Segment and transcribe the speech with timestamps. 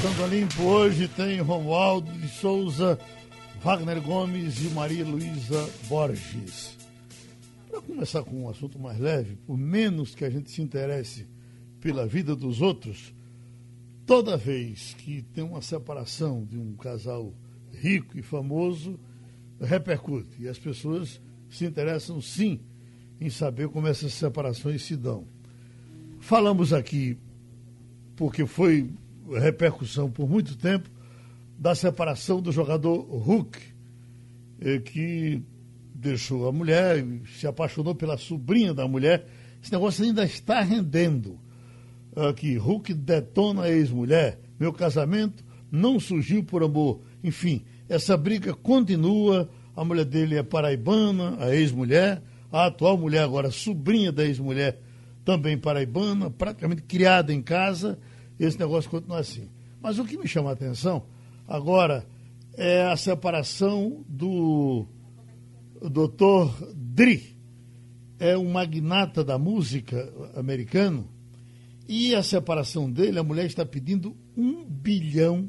[0.00, 2.96] Passando limpo hoje tem Romualdo de Souza,
[3.60, 6.78] Wagner Gomes e Maria Luísa Borges.
[7.68, 11.26] Para começar com um assunto mais leve, por menos que a gente se interesse
[11.80, 13.12] pela vida dos outros,
[14.06, 17.34] toda vez que tem uma separação de um casal
[17.72, 19.00] rico e famoso,
[19.60, 20.30] repercute.
[20.38, 22.60] E as pessoas se interessam sim
[23.20, 25.26] em saber como essas separações se dão.
[26.20, 27.18] Falamos aqui,
[28.14, 28.92] porque foi
[29.36, 30.88] repercussão por muito tempo,
[31.58, 33.58] da separação do jogador Hulk,
[34.60, 35.42] eh, que
[35.94, 37.04] deixou a mulher,
[37.38, 39.26] se apaixonou pela sobrinha da mulher.
[39.62, 41.38] Esse negócio ainda está rendendo.
[42.14, 44.38] Aqui, Hulk detona a ex-mulher.
[44.58, 47.00] Meu casamento não surgiu por amor.
[47.22, 49.48] Enfim, essa briga continua.
[49.74, 52.22] A mulher dele é paraibana, a ex-mulher.
[52.50, 54.80] A atual mulher, agora sobrinha da ex-mulher,
[55.24, 57.98] também paraibana, praticamente criada em casa.
[58.38, 59.48] Esse negócio continua assim.
[59.80, 61.04] Mas o que me chama a atenção
[61.46, 62.06] agora
[62.56, 64.86] é a separação do
[65.80, 66.72] Dr.
[66.74, 67.36] Dri.
[68.18, 71.08] É um magnata da música americano.
[71.88, 75.48] E a separação dele, a mulher está pedindo um bilhão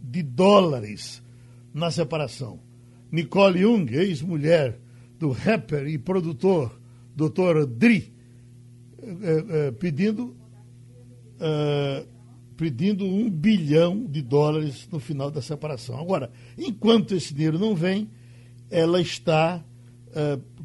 [0.00, 1.22] de dólares
[1.74, 2.60] na separação.
[3.10, 4.78] Nicole Young, ex-mulher
[5.18, 6.80] do rapper e produtor
[7.14, 7.66] Dr.
[7.66, 8.12] Dri,
[9.00, 10.36] é, é, pedindo,
[11.38, 12.06] é,
[12.56, 15.98] pedindo um bilhão de dólares no final da separação.
[15.98, 18.08] Agora, enquanto esse dinheiro não vem,
[18.70, 19.64] ela está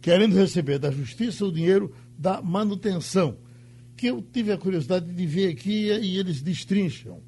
[0.02, 3.38] querendo receber da justiça o dinheiro da manutenção,
[3.98, 7.22] que eu tive a curiosidade de ver aqui e eles destrincham.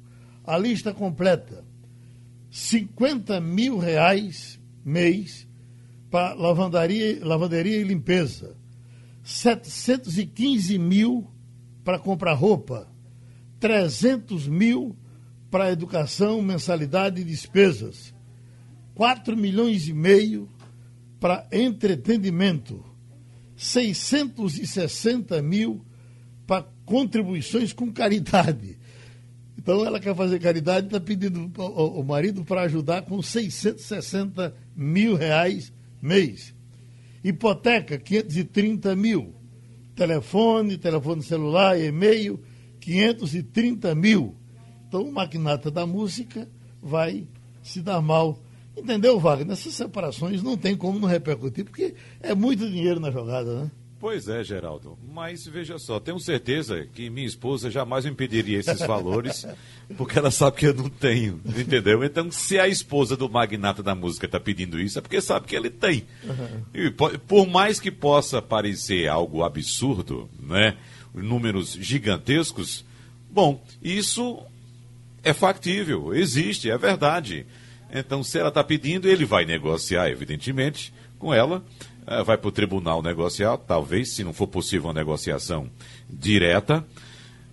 [0.44, 1.64] A lista completa.
[2.50, 5.48] 50 mil reais mês
[6.10, 8.56] para lavandaria, lavanderia e limpeza.
[9.24, 11.26] 715 mil
[11.82, 12.91] para comprar roupa.
[13.62, 14.96] 300 mil
[15.48, 18.12] para educação, mensalidade e despesas.
[18.92, 20.48] 4 milhões e meio
[21.20, 22.84] para entretenimento.
[23.56, 25.80] 660 mil
[26.44, 28.80] para contribuições com caridade.
[29.56, 35.72] Então ela quer fazer caridade está pedindo o marido para ajudar com 660 mil reais
[36.00, 36.52] mês.
[37.22, 39.32] Hipoteca, 530 mil.
[39.94, 42.42] Telefone, telefone celular, e-mail,
[42.82, 44.34] 530 mil.
[44.88, 46.48] Então o magnata da música
[46.82, 47.26] vai
[47.62, 48.38] se dar mal.
[48.76, 49.52] Entendeu, Wagner?
[49.52, 53.70] Essas separações não tem como não repercutir, porque é muito dinheiro na jogada, né?
[54.00, 54.98] Pois é, Geraldo.
[55.12, 59.46] Mas veja só, tenho certeza que minha esposa jamais me pediria esses valores,
[59.96, 62.02] porque ela sabe que eu não tenho, entendeu?
[62.02, 65.54] Então, se a esposa do magnata da música está pedindo isso, é porque sabe que
[65.54, 66.04] ele tem.
[66.74, 70.76] E por mais que possa parecer algo absurdo, né?
[71.14, 72.84] Números gigantescos,
[73.30, 74.38] bom, isso
[75.22, 77.46] é factível, existe, é verdade.
[77.92, 81.62] Então, se ela está pedindo, ele vai negociar, evidentemente, com ela
[82.06, 85.68] é, vai para o tribunal negociar, talvez, se não for possível uma negociação
[86.08, 86.84] direta.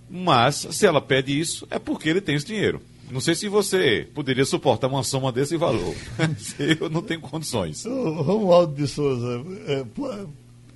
[0.09, 2.81] Mas, se ela pede isso, é porque ele tem esse dinheiro.
[3.11, 5.95] Não sei se você poderia suportar uma soma desse valor.
[6.79, 7.85] Eu não tenho condições.
[7.85, 9.83] Romualdo de Souza, é,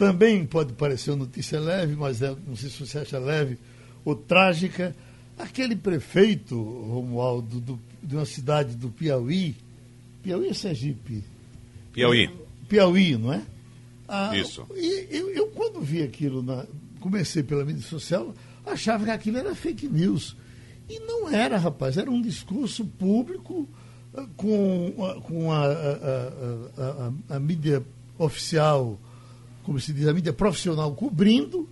[0.07, 3.57] também pode parecer notícia leve, mas é, não sei se você acha leve
[4.03, 4.95] ou trágica.
[5.37, 9.55] Aquele prefeito, Romualdo, do, de uma cidade do Piauí,
[10.23, 11.23] Piauí é Sergipe?
[11.91, 12.29] Piauí.
[12.69, 13.41] Piauí, não é?
[14.07, 14.65] Ah, Isso.
[14.73, 16.65] E eu, eu, quando vi aquilo, na,
[16.99, 18.33] comecei pela mídia social,
[18.65, 20.35] achava que aquilo era fake news.
[20.89, 23.67] E não era, rapaz, era um discurso público
[24.15, 27.83] ah, com, ah, com a, a, a, a, mídia
[28.17, 28.97] oficial,
[29.63, 31.67] como se diz, a mídia profissional cobrindo,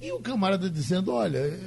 [0.00, 1.58] e o camarada dizendo, olha,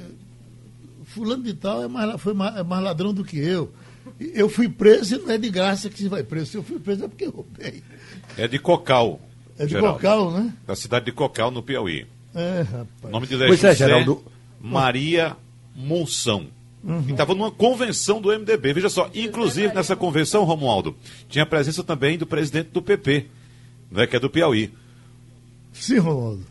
[1.04, 3.72] fulano de tal é mais, foi mais, é mais ladrão do que eu.
[4.18, 6.50] Eu fui preso e não é de graça que você vai preso.
[6.50, 7.82] Se eu fui preso é porque eu roubei.
[8.36, 9.20] É de Cocal.
[9.58, 10.54] É de Geraldo, Cocal, né?
[10.66, 12.06] Da cidade de Cocal, no Piauí.
[12.34, 12.86] É, rapaz.
[13.02, 14.24] O nome é pois é, Geraldo.
[14.60, 15.36] Maria
[15.74, 16.46] Monção.
[16.82, 17.04] Uhum.
[17.08, 18.72] E estava numa convenção do MDB.
[18.72, 20.96] Veja só, inclusive nessa convenção, Romualdo,
[21.28, 23.26] tinha a presença também do presidente do PP,
[23.90, 24.72] né, que é do Piauí.
[25.72, 26.50] Sim, Romualdo.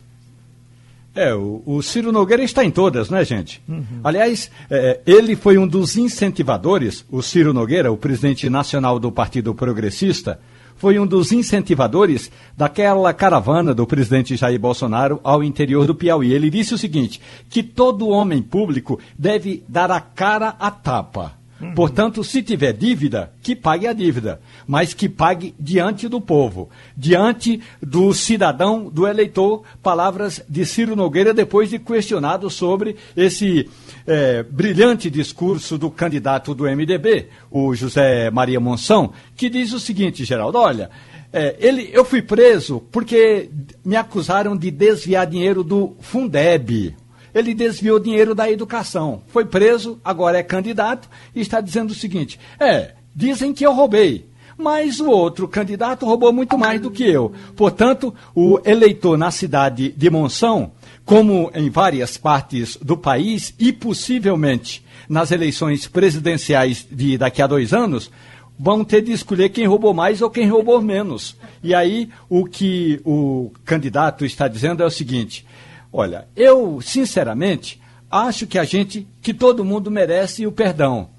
[1.14, 3.60] É, o, o, Ciro Nogueira está em todas, né, gente?
[3.68, 4.00] Uhum.
[4.04, 9.52] Aliás, é, ele foi um dos incentivadores, o Ciro Nogueira, o presidente nacional do Partido
[9.52, 10.38] Progressista,
[10.76, 16.32] foi um dos incentivadores daquela caravana do presidente Jair Bolsonaro ao interior do Piauí.
[16.32, 17.20] Ele disse o seguinte:
[17.50, 21.39] que todo homem público deve dar a cara à tapa.
[21.60, 21.74] Uhum.
[21.74, 27.60] Portanto, se tiver dívida, que pague a dívida, mas que pague diante do povo, diante
[27.82, 29.62] do cidadão, do eleitor.
[29.82, 33.68] Palavras de Ciro Nogueira depois de questionado sobre esse
[34.06, 40.24] é, brilhante discurso do candidato do MDB, o José Maria Monção, que diz o seguinte,
[40.24, 40.90] Geraldo: olha.
[41.32, 43.48] É, ele, eu fui preso porque
[43.84, 46.96] me acusaram de desviar dinheiro do Fundeb,
[47.34, 49.22] ele desviou dinheiro da educação.
[49.28, 54.28] Foi preso, agora é candidato e está dizendo o seguinte: é, dizem que eu roubei.
[54.56, 57.32] Mas o outro candidato roubou muito mais do que eu.
[57.56, 60.72] Portanto, o eleitor na cidade de Monção,
[61.02, 67.72] como em várias partes do país e possivelmente nas eleições presidenciais de daqui a dois
[67.72, 68.10] anos,
[68.58, 71.34] vão ter de escolher quem roubou mais ou quem roubou menos.
[71.62, 75.46] E aí o que o candidato está dizendo é o seguinte:
[75.92, 81.10] Olha, eu, sinceramente, acho que a gente, que todo mundo merece o perdão.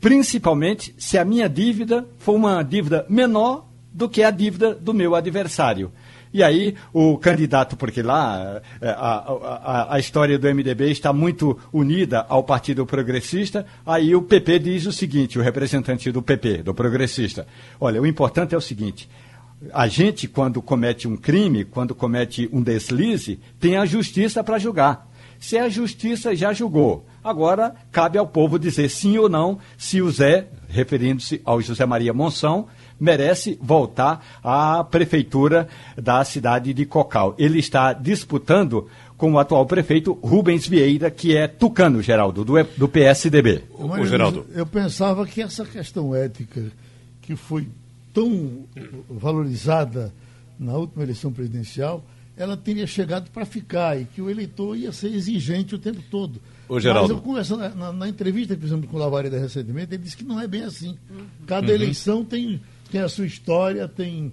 [0.00, 5.14] Principalmente se a minha dívida for uma dívida menor do que a dívida do meu
[5.14, 5.92] adversário.
[6.32, 11.58] E aí o candidato, porque lá é, a, a, a, história do MDB está muito
[11.72, 16.72] unida ao Partido Progressista, aí o PP diz o seguinte, o representante do PP, do
[16.72, 17.48] Progressista,
[17.80, 19.10] olha, o importante é o seguinte,
[19.72, 25.08] a gente, quando comete um crime, quando comete um deslize, tem a justiça para julgar.
[25.38, 30.10] Se a justiça já julgou, agora cabe ao povo dizer sim ou não se o
[30.10, 32.68] Zé, referindo-se ao José Maria Monção,
[32.98, 35.66] merece voltar à prefeitura
[35.96, 37.34] da cidade de Cocal.
[37.38, 38.86] Ele está disputando
[39.16, 43.64] com o atual prefeito Rubens Vieira, que é tucano, Geraldo, do, do PSDB.
[43.72, 44.46] Ô, Geraldo.
[44.54, 46.70] Eu pensava que essa questão ética
[47.22, 47.66] que foi
[48.12, 48.64] tão
[49.08, 50.12] valorizada
[50.58, 52.04] na última eleição presidencial,
[52.36, 56.40] ela teria chegado para ficar e que o eleitor ia ser exigente o tempo todo.
[56.68, 57.08] Ô, Geraldo.
[57.08, 60.24] Mas eu conversando na, na, entrevista que fizemos com o Lavareda recentemente, ele disse que
[60.24, 60.96] não é bem assim.
[61.46, 61.74] Cada uhum.
[61.74, 62.60] eleição tem,
[62.90, 64.32] tem a sua história, tem.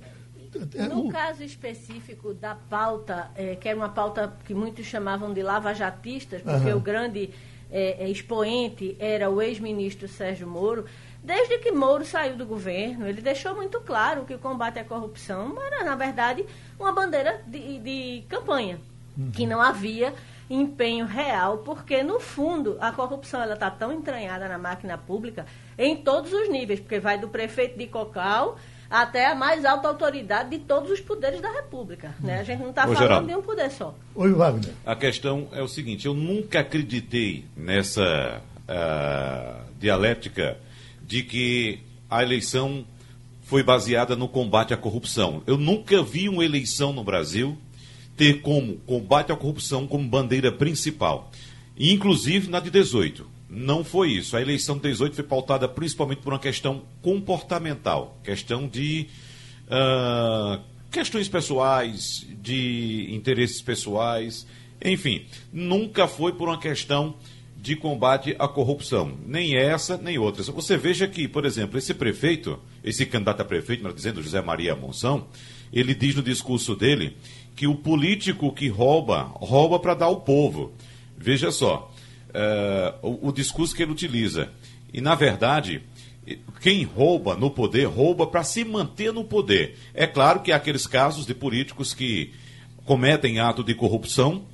[0.76, 5.42] É, no caso específico da pauta, é, que era uma pauta que muitos chamavam de
[5.42, 6.78] lavajatistas, porque uhum.
[6.78, 7.30] o grande
[7.72, 10.86] é, é, expoente era o ex-ministro Sérgio Moro,
[11.28, 15.62] Desde que Moro saiu do governo, ele deixou muito claro que o combate à corrupção
[15.62, 16.46] era, na verdade,
[16.80, 18.80] uma bandeira de, de campanha,
[19.18, 19.30] uhum.
[19.32, 20.14] que não havia
[20.50, 25.46] empenho real, porque, no fundo, a corrupção está tão entranhada na máquina pública
[25.78, 28.58] em todos os níveis, porque vai do prefeito de Cocal
[28.90, 32.16] até a mais alta autoridade de todos os poderes da República.
[32.22, 32.40] Né?
[32.40, 33.94] A gente não está falando Geraldo, de um poder só.
[34.16, 34.74] Oi, Wagner.
[34.86, 40.66] A questão é o seguinte, eu nunca acreditei nessa uh, dialética
[41.08, 42.86] de que a eleição
[43.44, 45.42] foi baseada no combate à corrupção.
[45.48, 47.58] Eu nunca vi uma eleição no Brasil
[48.18, 51.32] ter como combate à corrupção como bandeira principal.
[51.80, 53.26] Inclusive na de 18.
[53.50, 54.36] Não foi isso.
[54.36, 59.08] A eleição de 18 foi pautada principalmente por uma questão comportamental, questão de
[59.68, 60.62] uh,
[60.92, 64.46] questões pessoais, de interesses pessoais,
[64.84, 67.16] enfim, nunca foi por uma questão
[67.68, 69.18] de combate à corrupção.
[69.26, 70.48] Nem essa, nem outras.
[70.48, 74.74] Você veja que, por exemplo, esse prefeito, esse candidato a prefeito, melhor dizendo, José Maria
[74.74, 75.28] Monção,
[75.72, 77.18] ele diz no discurso dele
[77.58, 80.72] que o político que rouba, rouba para dar ao povo.
[81.18, 81.94] Veja só,
[82.30, 84.50] uh, o, o discurso que ele utiliza.
[84.94, 85.82] E, na verdade,
[86.62, 89.78] quem rouba no poder, rouba para se manter no poder.
[89.94, 92.34] É claro que há aqueles casos de políticos que
[92.86, 94.46] cometem ato de corrupção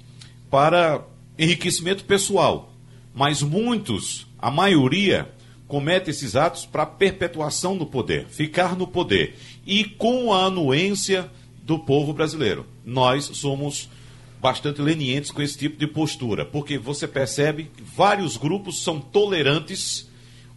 [0.49, 1.05] para
[1.37, 2.72] enriquecimento pessoal
[3.13, 5.29] mas muitos, a maioria,
[5.67, 9.35] comete esses atos para perpetuação do poder, ficar no poder
[9.65, 11.29] e com a anuência
[11.63, 12.65] do povo brasileiro.
[12.85, 13.89] Nós somos
[14.41, 20.07] bastante lenientes com esse tipo de postura, porque você percebe que vários grupos são tolerantes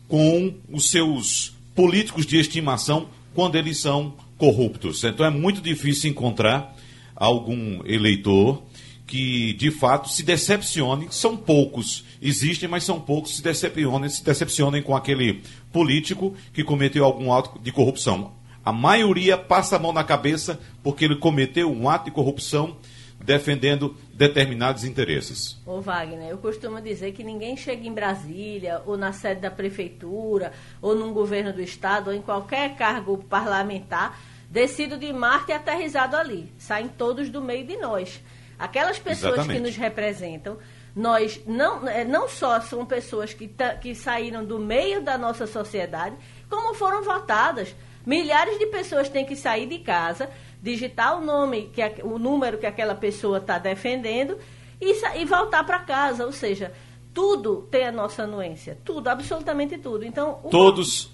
[0.09, 5.05] com os seus políticos de estimação quando eles são corruptos.
[5.05, 6.75] Então é muito difícil encontrar
[7.15, 8.63] algum eleitor
[9.07, 14.83] que de fato se decepcione, são poucos, existem, mas são poucos, se decepcionem, se decepcionem
[14.83, 18.33] com aquele político que cometeu algum ato de corrupção.
[18.65, 22.77] A maioria passa a mão na cabeça porque ele cometeu um ato de corrupção
[23.25, 25.61] defendendo determinados interesses.
[25.65, 30.53] Ô Wagner, eu costumo dizer que ninguém chega em Brasília, ou na sede da prefeitura,
[30.83, 34.21] ou num governo do estado, ou em qualquer cargo parlamentar,
[34.51, 36.53] descido de Marte e aterrizado ali.
[36.59, 38.21] Saem todos do meio de nós.
[38.59, 39.61] Aquelas pessoas Exatamente.
[39.61, 40.59] que nos representam,
[40.95, 43.51] nós não, é, não só são pessoas que,
[43.83, 46.17] que saíram do meio da nossa sociedade,
[46.49, 47.75] como foram votadas.
[48.05, 50.31] Milhares de pessoas têm que sair de casa,
[50.63, 54.39] digitar o nome, que o número que aquela pessoa está defendendo
[54.81, 56.25] e, e voltar para casa.
[56.25, 56.73] Ou seja,
[57.13, 58.79] tudo tem a nossa anuência.
[58.85, 60.05] Tudo, absolutamente tudo.
[60.05, 61.11] Então, Todos,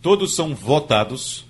[0.00, 1.44] todos são votados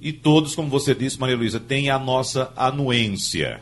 [0.00, 3.60] e todos, como você disse, Maria Luísa, têm a nossa anuência.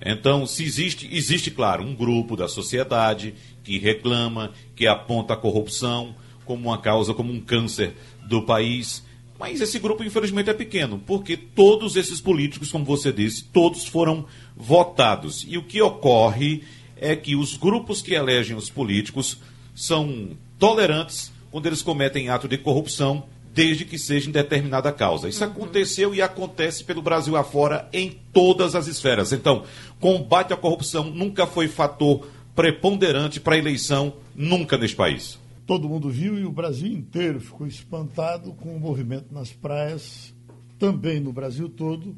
[0.00, 3.34] Então, se existe, existe, claro, um grupo da sociedade
[3.64, 7.94] que reclama, que aponta a corrupção como uma causa, como um câncer
[8.28, 9.04] do país.
[9.38, 14.26] Mas esse grupo, infelizmente, é pequeno, porque todos esses políticos, como você disse, todos foram
[14.56, 15.44] votados.
[15.48, 16.62] E o que ocorre
[16.96, 19.38] é que os grupos que elegem os políticos
[19.74, 23.24] são tolerantes quando eles cometem ato de corrupção,
[23.56, 25.30] desde que seja em determinada causa.
[25.30, 25.50] Isso uhum.
[25.50, 29.32] aconteceu e acontece pelo Brasil afora em todas as esferas.
[29.32, 29.64] Então,
[29.98, 35.38] combate à corrupção nunca foi fator preponderante para a eleição, nunca neste país.
[35.66, 40.34] Todo mundo viu e o Brasil inteiro ficou espantado com o movimento nas praias,
[40.78, 42.14] também no Brasil todo.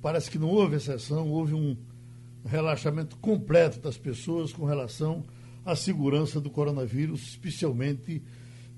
[0.00, 1.76] Parece que não houve exceção, houve um
[2.44, 5.24] relaxamento completo das pessoas com relação
[5.64, 8.22] à segurança do coronavírus, especialmente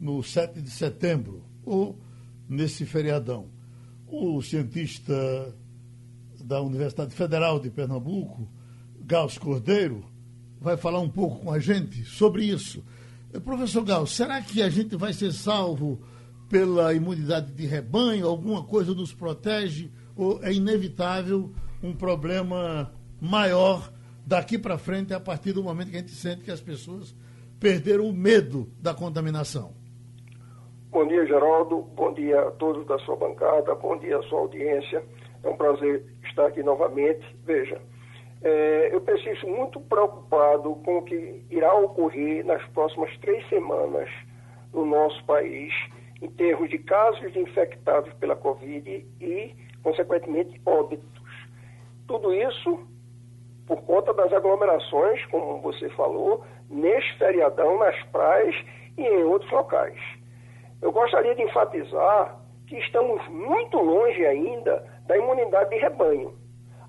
[0.00, 1.98] no 7 de setembro, ou
[2.48, 3.46] nesse feriadão.
[4.06, 5.54] O cientista
[6.42, 8.48] da Universidade Federal de Pernambuco,
[9.00, 10.04] Gauss Cordeiro,
[10.60, 12.82] vai falar um pouco com a gente sobre isso.
[13.44, 16.00] Professor Gauss, será que a gente vai ser salvo
[16.48, 18.26] pela imunidade de rebanho?
[18.26, 19.90] Alguma coisa nos protege?
[20.16, 23.92] Ou é inevitável um problema maior
[24.26, 27.14] daqui para frente a partir do momento que a gente sente que as pessoas
[27.60, 29.77] perderam o medo da contaminação.
[30.90, 31.82] Bom dia, Geraldo.
[31.94, 33.74] Bom dia a todos da sua bancada.
[33.74, 35.04] Bom dia à sua audiência.
[35.44, 37.22] É um prazer estar aqui novamente.
[37.44, 37.78] Veja,
[38.42, 44.08] é, eu preciso muito preocupado com o que irá ocorrer nas próximas três semanas
[44.72, 45.74] no nosso país,
[46.22, 51.48] em termos de casos de infectados pela Covid e, consequentemente, óbitos.
[52.06, 52.80] Tudo isso
[53.66, 58.56] por conta das aglomerações, como você falou, neste feriadão, nas praias
[58.96, 60.17] e em outros locais.
[60.80, 66.34] Eu gostaria de enfatizar que estamos muito longe ainda da imunidade de rebanho.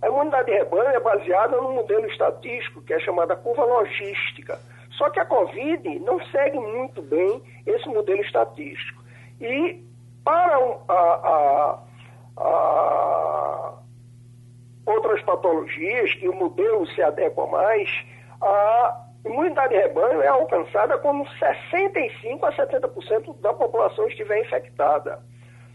[0.02, 4.60] A imunidade de rebanho é baseada num modelo estatístico que é chamada curva logística.
[4.92, 9.04] Só que a Covid não segue muito bem esse modelo estatístico.
[9.40, 9.84] E
[10.24, 10.58] para
[10.90, 11.80] a, a,
[12.38, 13.74] a
[14.86, 17.90] outras patologias que o modelo se adequa mais,
[18.42, 25.20] a imunidade de rebanho é alcançada quando 65% a 70% da população estiver infectada.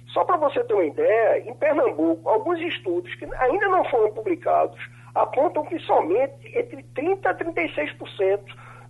[0.09, 4.79] Só para você ter uma ideia, em Pernambuco, alguns estudos que ainda não foram publicados
[5.15, 8.41] apontam que somente entre 30% a 36%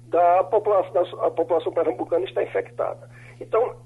[0.06, 3.08] da população, da população pernambucana está infectada.
[3.40, 3.76] Então,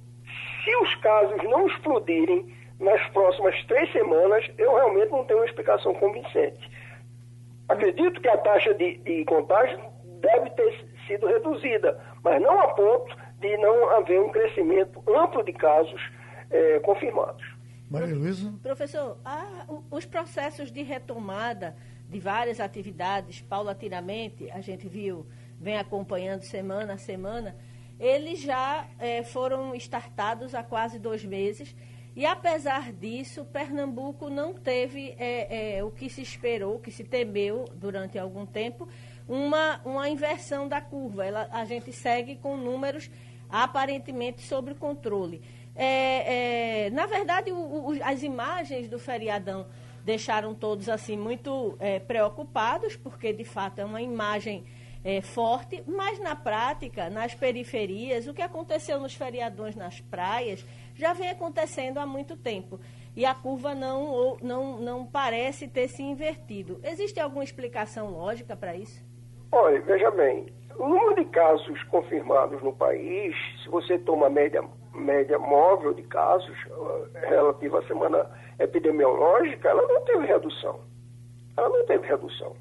[0.65, 5.95] se os casos não explodirem nas próximas três semanas, eu realmente não tenho uma explicação
[5.95, 6.71] convincente.
[7.69, 9.79] Acredito que a taxa de, de contágio
[10.21, 15.53] deve ter sido reduzida, mas não a ponto de não haver um crescimento amplo de
[15.53, 16.01] casos
[16.51, 17.45] é, confirmados.
[17.91, 18.53] Maria Luísa?
[18.63, 19.17] Professor,
[19.91, 21.75] os processos de retomada
[22.09, 25.27] de várias atividades, paulatinamente, a gente viu,
[25.59, 27.57] vem acompanhando semana a semana,
[27.99, 31.75] eles já é, foram startados há quase dois meses
[32.19, 37.05] e apesar disso, Pernambuco não teve é, é, o que se esperou, o que se
[37.05, 38.89] temeu durante algum tempo,
[39.29, 41.27] uma, uma inversão da curva.
[41.27, 43.11] Ela, a gente segue com números
[43.49, 45.43] aparentemente sob controle.
[45.75, 49.67] É, é, na verdade, o, o, as imagens do feriadão
[50.05, 54.65] deixaram todos assim muito é, preocupados, porque de fato é uma imagem
[55.05, 61.13] é, forte, mas na prática, nas periferias, o que aconteceu nos feriadões nas praias já
[61.13, 62.81] vem acontecendo há muito tempo.
[63.15, 66.81] E a curva não, não, não parece ter se invertido.
[66.83, 69.08] Existe alguma explicação lógica para isso?
[69.51, 70.47] Olha, veja bem,
[70.79, 74.63] o número de casos confirmados no país, se você toma a média,
[74.95, 80.81] média móvel de casos uh, relativa à semana epidemiológica, ela não teve redução.
[81.57, 82.55] Ela não teve redução.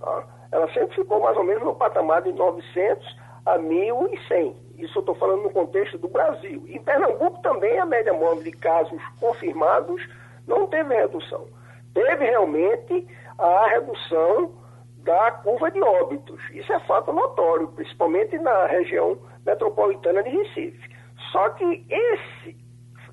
[0.00, 0.26] Tá?
[0.50, 4.54] Ela sempre ficou mais ou menos no patamar de 900 a 1.100.
[4.78, 6.64] Isso eu estou falando no contexto do Brasil.
[6.66, 10.02] Em Pernambuco também a média móvel de casos confirmados
[10.46, 11.46] não teve redução.
[11.94, 13.06] Teve realmente
[13.38, 14.63] a redução
[15.04, 16.40] da curva de óbitos.
[16.52, 20.90] Isso é fato notório, principalmente na região metropolitana de Recife.
[21.30, 22.56] Só que esse,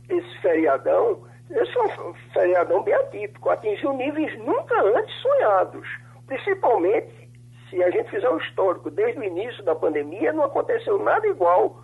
[0.09, 5.87] esse feriadão, esse é um feriadão bem atípico, atingiu níveis nunca antes sonhados,
[6.25, 7.29] principalmente
[7.69, 11.81] se a gente fizer um histórico desde o início da pandemia, não aconteceu nada igual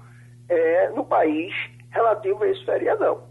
[0.49, 1.53] é, no país
[1.91, 3.23] relativo a esse feriadão.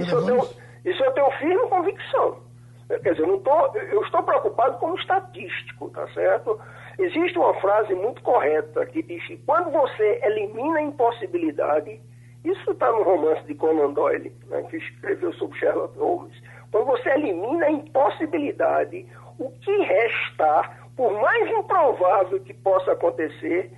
[0.00, 0.48] Isso eu, tenho,
[0.84, 2.49] isso eu tenho firme convicção.
[2.98, 6.58] Quer dizer, eu, não tô, eu estou preocupado como estatístico, tá certo?
[6.98, 12.00] Existe uma frase muito correta que diz que quando você elimina a impossibilidade,
[12.44, 16.34] isso está no romance de Conan Doyle, né, que escreveu sobre Sherlock Holmes.
[16.72, 19.06] Quando você elimina a impossibilidade,
[19.38, 23.70] o que restar, por mais improvável que possa acontecer,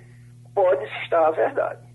[0.55, 1.87] pode estar a verdade.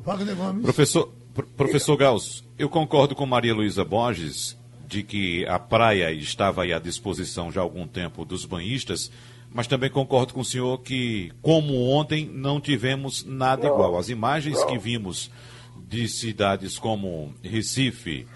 [0.00, 0.62] Wagner Gomes.
[0.62, 1.08] Professor,
[1.56, 7.50] professor Gauss, eu concordo com Maria Luísa Borges de que a praia estava à disposição
[7.50, 9.10] já há algum tempo dos banhistas,
[9.52, 13.96] mas também concordo com o senhor que, como ontem, não tivemos nada igual.
[13.96, 15.30] As imagens que vimos
[15.88, 18.26] de cidades como Recife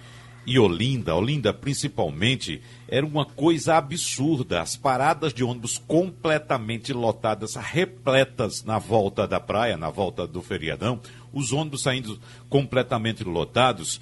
[0.49, 4.63] e Olinda, Olinda principalmente, era uma coisa absurda.
[4.63, 11.01] As paradas de ônibus completamente lotadas, repletas na volta da praia, na volta do feriadão,
[11.33, 14.01] os ônibus saindo completamente lotados.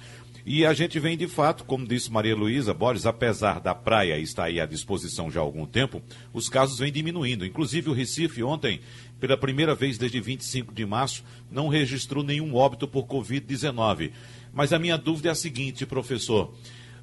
[0.49, 4.45] E a gente vem de fato, como disse Maria Luísa Borges, apesar da praia estar
[4.45, 6.01] aí à disposição já há algum tempo,
[6.31, 7.45] os casos vêm diminuindo.
[7.45, 8.79] Inclusive o Recife ontem,
[9.19, 14.13] pela primeira vez desde 25 de março, não registrou nenhum óbito por Covid-19.
[14.53, 16.53] Mas a minha dúvida é a seguinte, professor.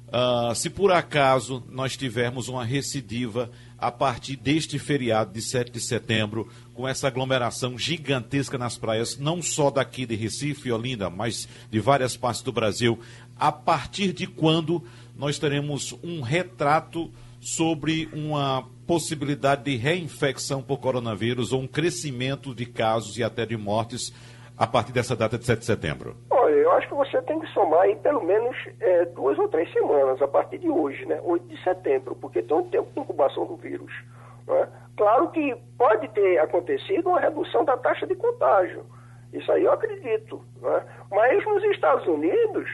[0.07, 3.51] Uh, se por acaso nós tivermos uma recidiva
[3.85, 9.43] a partir deste feriado de 7 de setembro, com essa aglomeração gigantesca nas praias, não
[9.43, 12.99] só daqui de Recife e Olinda, mas de várias partes do Brasil,
[13.37, 14.83] a partir de quando
[15.15, 22.65] nós teremos um retrato sobre uma possibilidade de reinfecção por coronavírus ou um crescimento de
[22.65, 24.11] casos e até de mortes
[24.57, 26.17] a partir dessa data de 7 de setembro?
[26.65, 30.19] Eu acho que você tem que somar aí pelo menos é, duas ou três semanas
[30.19, 31.19] a partir de hoje, né?
[31.21, 33.93] 8 de setembro, porque tem um tempo de incubação do vírus.
[34.47, 34.67] Né?
[34.97, 38.83] Claro que pode ter acontecido uma redução da taxa de contágio.
[39.31, 40.43] Isso aí eu acredito.
[40.59, 40.83] Né?
[41.11, 42.67] Mas nos Estados Unidos,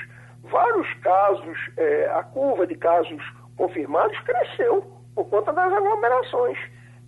[0.43, 3.21] vários casos, é, a curva de casos
[3.57, 6.57] confirmados cresceu por conta das aglomerações.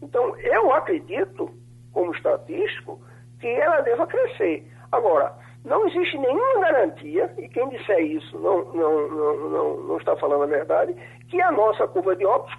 [0.01, 1.49] Então, eu acredito,
[1.93, 2.99] como estatístico,
[3.39, 4.69] que ela deva crescer.
[4.91, 5.33] Agora,
[5.65, 10.43] não existe nenhuma garantia, e quem disser isso não, não, não, não, não está falando
[10.43, 10.93] a verdade,
[11.29, 12.53] que a nossa curva de óbitos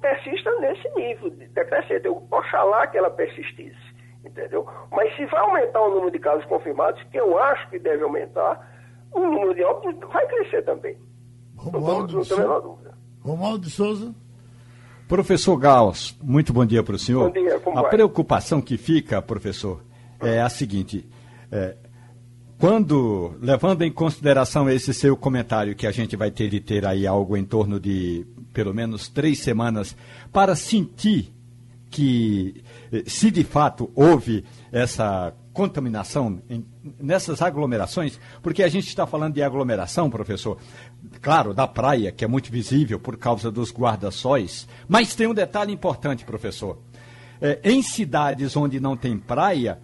[0.00, 2.04] persista nesse nível de crescer.
[2.04, 3.76] Eu, oxalá que ela persistisse,
[4.24, 4.66] entendeu?
[4.90, 8.68] Mas se vai aumentar o número de casos confirmados, que eu acho que deve aumentar,
[9.12, 10.98] o número de óbitos vai crescer também.
[11.56, 12.94] Romualdo não, tenho a menor dúvida.
[13.22, 14.14] Romualdo de Souza.
[15.08, 17.32] Professor Gauss, muito bom dia para o senhor.
[17.32, 17.90] Bom dia, como A vai?
[17.90, 19.82] preocupação que fica, professor,
[20.22, 21.08] é a seguinte.
[21.50, 21.76] É,
[22.60, 27.06] quando, levando em consideração esse seu comentário, que a gente vai ter de ter aí
[27.06, 29.96] algo em torno de pelo menos três semanas,
[30.30, 31.32] para sentir
[31.88, 36.62] que, eh, se de fato houve essa contaminação em,
[37.00, 40.58] nessas aglomerações, porque a gente está falando de aglomeração, professor,
[41.22, 45.72] claro, da praia, que é muito visível por causa dos guarda-sóis, mas tem um detalhe
[45.72, 46.78] importante, professor.
[47.40, 49.78] É, em cidades onde não tem praia,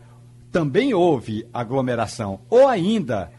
[0.56, 2.40] também houve aglomeração.
[2.48, 3.30] Ou ainda,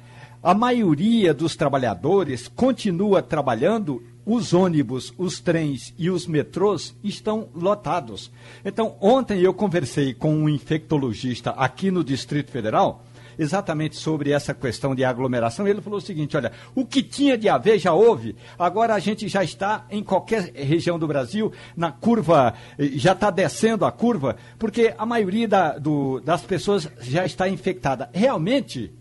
[0.43, 8.31] a maioria dos trabalhadores continua trabalhando, os ônibus, os trens e os metrôs estão lotados.
[8.63, 13.03] Então, ontem eu conversei com um infectologista aqui no Distrito Federal
[13.37, 15.67] exatamente sobre essa questão de aglomeração.
[15.67, 19.27] Ele falou o seguinte: olha, o que tinha de haver já houve, agora a gente
[19.27, 24.93] já está em qualquer região do Brasil, na curva, já está descendo a curva, porque
[24.97, 28.09] a maioria da, do, das pessoas já está infectada.
[28.13, 28.93] Realmente,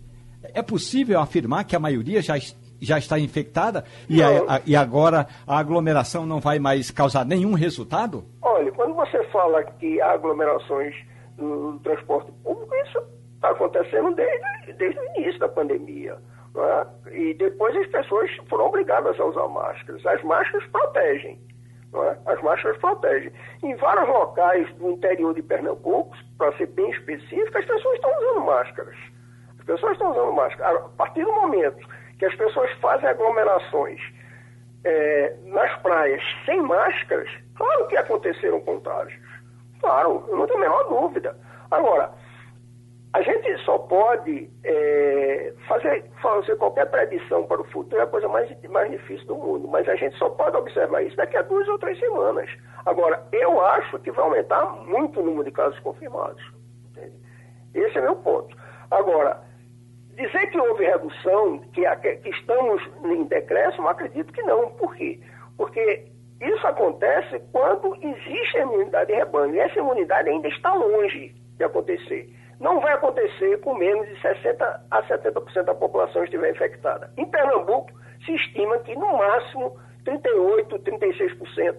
[0.42, 2.36] é possível afirmar que a maioria já
[2.80, 7.54] já está infectada e, a, a, e, agora a aglomeração não vai mais causar nenhum
[7.54, 8.24] resultado?
[8.42, 10.94] Olha, quando você fala que há aglomerações
[11.38, 12.98] no transporte público, isso
[13.36, 16.16] está acontecendo desde, desde o início da pandemia.
[16.56, 17.12] É?
[17.12, 20.04] E depois as pessoas foram obrigadas a usar máscaras.
[20.06, 21.38] As máscaras protegem.
[21.94, 22.32] É?
[22.32, 23.32] As máscaras protegem.
[23.62, 28.44] Em vários locais do interior de Pernambuco, para ser bem específico, as pessoas estão usando
[28.46, 28.96] máscaras.
[29.58, 30.76] As pessoas estão usando máscaras.
[30.76, 31.86] A partir do momento
[32.18, 34.00] que as pessoas fazem aglomerações
[34.84, 39.20] é, nas praias sem máscaras, claro que aconteceram contágios.
[39.80, 41.36] Claro, eu não tenho a menor dúvida.
[41.70, 42.10] Agora,
[43.16, 48.28] a gente só pode é, fazer, fazer qualquer predição para o futuro, é a coisa
[48.28, 51.66] mais, mais difícil do mundo, mas a gente só pode observar isso daqui a duas
[51.66, 52.50] ou três semanas.
[52.84, 56.42] Agora, eu acho que vai aumentar muito o número de casos confirmados.
[56.90, 57.14] Entende?
[57.74, 58.54] Esse é meu ponto.
[58.90, 59.40] Agora,
[60.14, 64.72] dizer que houve redução, que, que estamos em decréscimo, acredito que não.
[64.72, 65.18] Por quê?
[65.56, 66.04] Porque
[66.42, 71.64] isso acontece quando existe a imunidade de rebanho, e essa imunidade ainda está longe de
[71.64, 77.10] acontecer não vai acontecer com menos de 60% a 70% da população estiver infectada.
[77.16, 77.90] Em Pernambuco,
[78.24, 81.76] se estima que no máximo 38%, 36%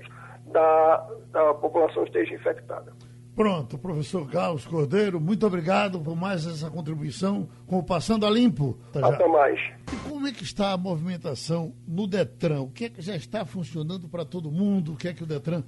[0.47, 2.93] da, da população esteja infectada.
[3.35, 8.79] Pronto, professor Carlos Cordeiro, muito obrigado por mais essa contribuição com o Passando a Limpo.
[8.95, 9.59] Até mais.
[9.93, 12.61] E como é que está a movimentação no Detran?
[12.61, 14.93] O que é que já está funcionando para todo mundo?
[14.93, 15.63] O que é que o Detran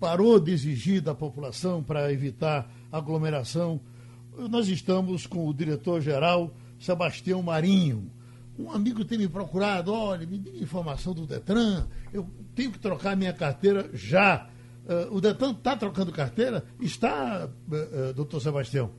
[0.00, 3.82] parou de exigir da população para evitar aglomeração?
[4.36, 8.10] Nós estamos com o diretor-geral Sebastião Marinho.
[8.58, 13.16] Um amigo tem me procurado, olha, me dê informação do Detran, eu tenho que trocar
[13.16, 14.48] minha carteira já.
[14.86, 16.64] Uh, o Detran está trocando carteira?
[16.80, 18.90] Está, uh, uh, doutor Sebastião?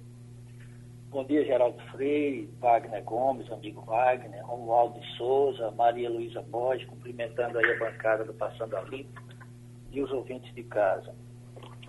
[1.10, 7.72] Bom dia, Geraldo Freire, Wagner Gomes, amigo Wagner, Romualdo Souza, Maria Luísa Borges, cumprimentando aí
[7.72, 8.84] a bancada do Passando a
[9.92, 11.14] e os ouvintes de casa.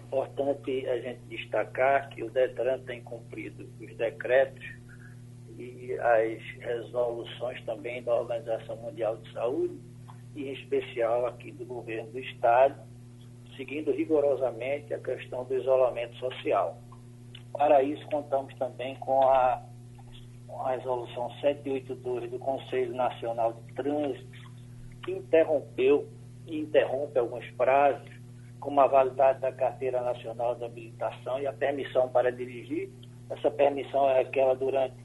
[0.07, 4.65] Importante a gente destacar que o Detran tem cumprido os decretos
[5.59, 9.77] e as resoluções também da Organização Mundial de Saúde,
[10.37, 12.81] e em especial aqui do governo do Estado,
[13.57, 16.79] seguindo rigorosamente a questão do isolamento social.
[17.53, 19.63] Para isso, contamos também com a,
[20.47, 24.39] com a resolução 782 do Conselho Nacional de Trânsito,
[25.05, 26.07] que interrompeu
[26.47, 28.16] e interrompe alguns prazos,
[28.67, 32.91] como a validade da Carteira Nacional de Habilitação e a permissão para dirigir.
[33.31, 34.97] Essa permissão é aquela durante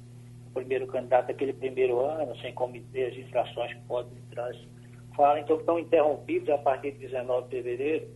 [0.48, 4.68] o primeiro candidato, aquele primeiro ano, sem cometer as infrações que podem trânsito
[5.16, 8.08] fala, então estão interrompidos a partir de 19 de fevereiro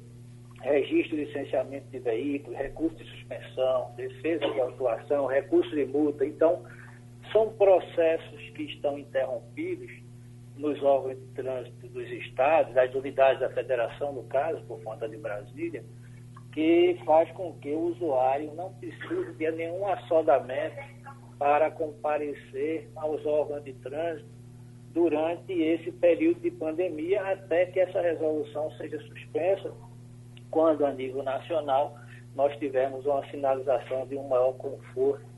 [0.61, 6.25] registro e licenciamento de veículos, recurso de suspensão, defesa de autuação, recurso de multa.
[6.25, 6.63] Então,
[7.31, 9.91] são processos que estão interrompidos
[10.57, 15.17] nos órgãos de trânsito dos estados, das unidades da federação, no caso, por conta de
[15.17, 15.83] Brasília,
[16.53, 20.77] que faz com que o usuário não precise de nenhum assodamento
[21.37, 24.29] para comparecer aos órgãos de trânsito
[24.93, 29.73] durante esse período de pandemia, até que essa resolução seja suspensa,
[30.49, 31.97] quando a nível nacional
[32.33, 35.34] nós tivermos uma sinalização de um maior conforto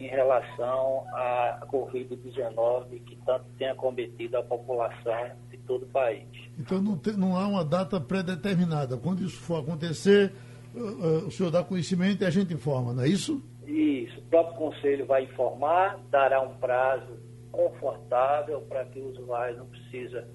[0.00, 6.26] em relação à Covid-19 que tanto tem acometido a população de todo o país.
[6.58, 8.96] Então não, tem, não há uma data pré-determinada.
[8.96, 10.32] Quando isso for acontecer,
[10.74, 13.42] uh, uh, o senhor dá conhecimento e a gente informa, não é isso?
[13.66, 14.18] Isso.
[14.18, 17.18] O próprio Conselho vai informar, dará um prazo
[17.52, 20.26] confortável para que o usuário não precisa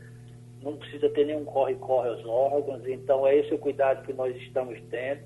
[0.62, 2.82] não precisa ter nenhum corre-corre aos órgãos.
[2.88, 5.22] Então, é esse o cuidado que nós estamos tendo,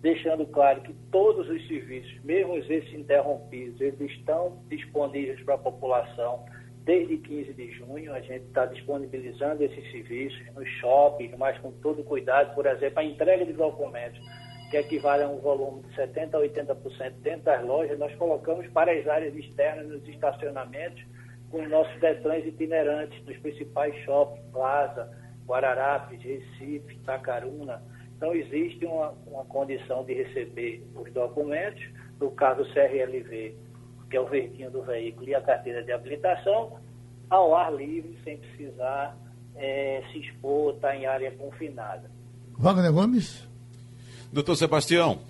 [0.00, 6.44] deixando claro que todos os serviços, mesmo esses interrompidos, eles estão disponíveis para a população
[6.84, 8.12] desde 15 de junho.
[8.14, 12.54] A gente está disponibilizando esses serviços nos shoppings, mas com todo cuidado.
[12.54, 14.18] Por exemplo, a entrega de documentos,
[14.70, 18.92] que equivale a um volume de 70% a 80% dentro das lojas, nós colocamos para
[18.92, 21.04] as áreas externas, nos estacionamentos,
[21.50, 25.10] com os nossos detrãs itinerantes dos principais shoppings, Plaza,
[25.46, 27.82] Guararapes, Recife, Tacaruna.
[28.20, 31.82] Então, existe uma, uma condição de receber os documentos,
[32.20, 33.54] no caso o CRLV,
[34.10, 36.78] que é o verdinho do veículo, e a carteira de habilitação,
[37.30, 39.16] ao ar livre, sem precisar
[39.56, 42.10] é, se expor, estar em área confinada.
[42.58, 43.48] Wagner Gomes?
[44.30, 45.20] Doutor Sebastião,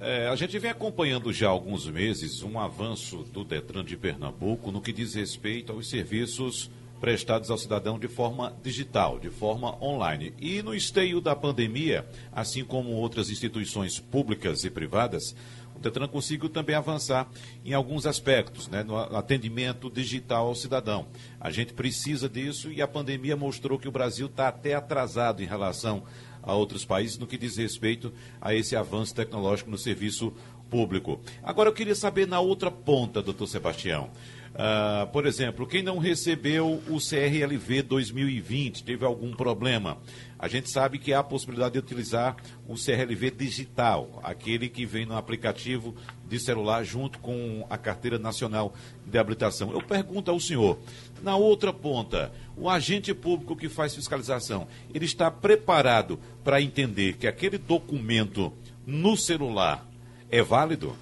[0.00, 4.72] é, a gente vem acompanhando já há alguns meses um avanço do Detran de Pernambuco
[4.72, 10.34] no que diz respeito aos serviços prestados ao cidadão de forma digital, de forma online.
[10.38, 15.34] E no esteio da pandemia, assim como outras instituições públicas e privadas,
[15.74, 17.28] o Detran conseguiu também avançar
[17.64, 21.06] em alguns aspectos, né, no atendimento digital ao cidadão.
[21.40, 25.46] A gente precisa disso e a pandemia mostrou que o Brasil está até atrasado em
[25.46, 26.02] relação
[26.42, 30.32] a outros países no que diz respeito a esse avanço tecnológico no serviço
[30.68, 31.20] público.
[31.42, 34.10] Agora eu queria saber na outra ponta, doutor Sebastião.
[34.54, 39.98] Uh, por exemplo, quem não recebeu o CRLV 2020, teve algum problema?
[40.38, 45.04] A gente sabe que há a possibilidade de utilizar o CRLV digital, aquele que vem
[45.04, 45.94] no aplicativo
[46.26, 48.72] de celular junto com a Carteira Nacional
[49.04, 49.72] de Habilitação.
[49.72, 50.78] Eu pergunto ao senhor,
[51.22, 57.26] na outra ponta, o agente público que faz fiscalização, ele está preparado para entender que
[57.26, 58.52] aquele documento
[58.86, 59.86] no celular
[60.30, 60.96] é válido?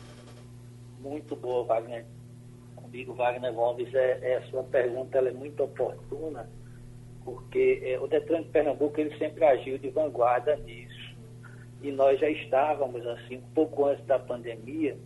[1.00, 2.15] Muito boa, Wagner
[2.86, 6.48] comigo, Wagner Gomes, é, é, a sua pergunta ela é muito oportuna,
[7.24, 11.16] porque é, o Detran de Pernambuco ele sempre agiu de vanguarda nisso.
[11.82, 14.96] E nós já estávamos, assim, um pouco antes da pandemia,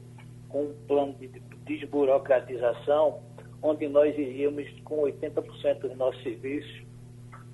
[0.49, 1.29] com um plano de
[1.67, 3.21] desburocratização,
[3.63, 6.89] onde nós iríamos com 80% dos nossos serviços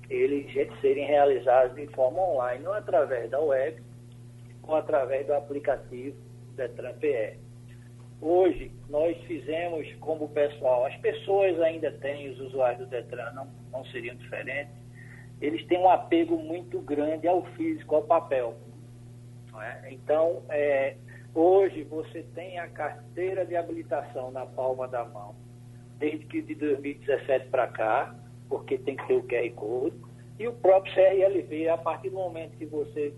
[0.09, 0.47] eles
[0.79, 3.81] serem realizados de forma online, não através da web,
[4.63, 6.15] ou através do aplicativo
[6.55, 7.37] Detran PR.
[8.21, 13.85] Hoje, nós fizemos como pessoal, as pessoas ainda têm, os usuários do Detran não, não
[13.85, 14.73] seriam diferentes,
[15.39, 18.55] eles têm um apego muito grande ao físico, ao papel.
[19.59, 19.91] É?
[19.91, 20.95] Então, é,
[21.39, 25.35] Hoje você tem a carteira de habilitação na palma da mão,
[25.99, 28.15] desde que de 2017 para cá,
[28.49, 29.95] porque tem que ter o QR Code,
[30.39, 33.13] e o próprio CRLV, a partir do momento que você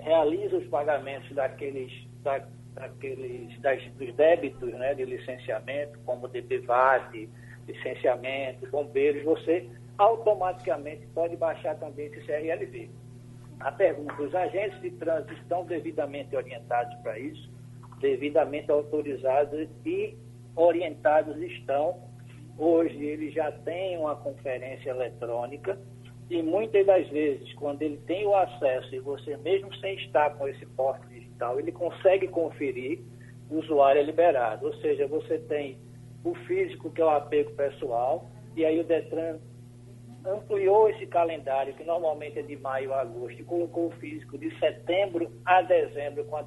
[0.00, 1.92] realiza os pagamentos daqueles,
[2.24, 2.44] da,
[2.74, 7.28] daqueles das, dos débitos né, de licenciamento, como DPVAT,
[7.66, 12.90] licenciamento, bombeiros, você automaticamente pode baixar também esse CRLV.
[13.60, 17.50] A pergunta: os agentes de trânsito estão devidamente orientados para isso?
[18.00, 20.16] Devidamente autorizados e
[20.56, 22.12] orientados estão.
[22.56, 25.78] Hoje eles já têm uma conferência eletrônica
[26.30, 30.48] e muitas das vezes, quando ele tem o acesso e você mesmo sem estar com
[30.48, 33.00] esse porte digital, ele consegue conferir
[33.50, 34.66] o usuário é liberado.
[34.66, 35.78] Ou seja, você tem
[36.24, 39.38] o físico, que é o apego pessoal, e aí o Detran
[40.24, 44.58] ampliou esse calendário, que normalmente é de maio a agosto, e colocou o físico de
[44.58, 46.38] setembro a dezembro com,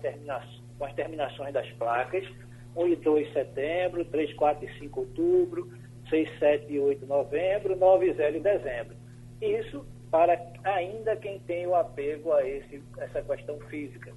[0.78, 2.28] com as terminações das placas,
[2.76, 5.72] 1 e 2 setembro, 3, 4 e 5 outubro,
[6.10, 8.96] 6, 7 e 8 novembro, 9 e 0 dezembro.
[9.40, 14.12] Isso para ainda quem tem o apego a esse, essa questão física.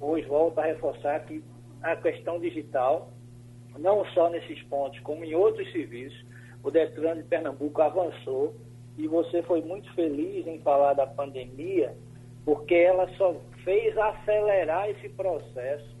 [0.00, 1.42] Hoje volto a reforçar que
[1.82, 3.10] a questão digital,
[3.78, 6.24] não só nesses pontos, como em outros serviços,
[6.62, 8.54] o Detran de Pernambuco avançou
[8.98, 11.96] e você foi muito feliz em falar da pandemia,
[12.44, 15.96] porque ela só fez acelerar esse processo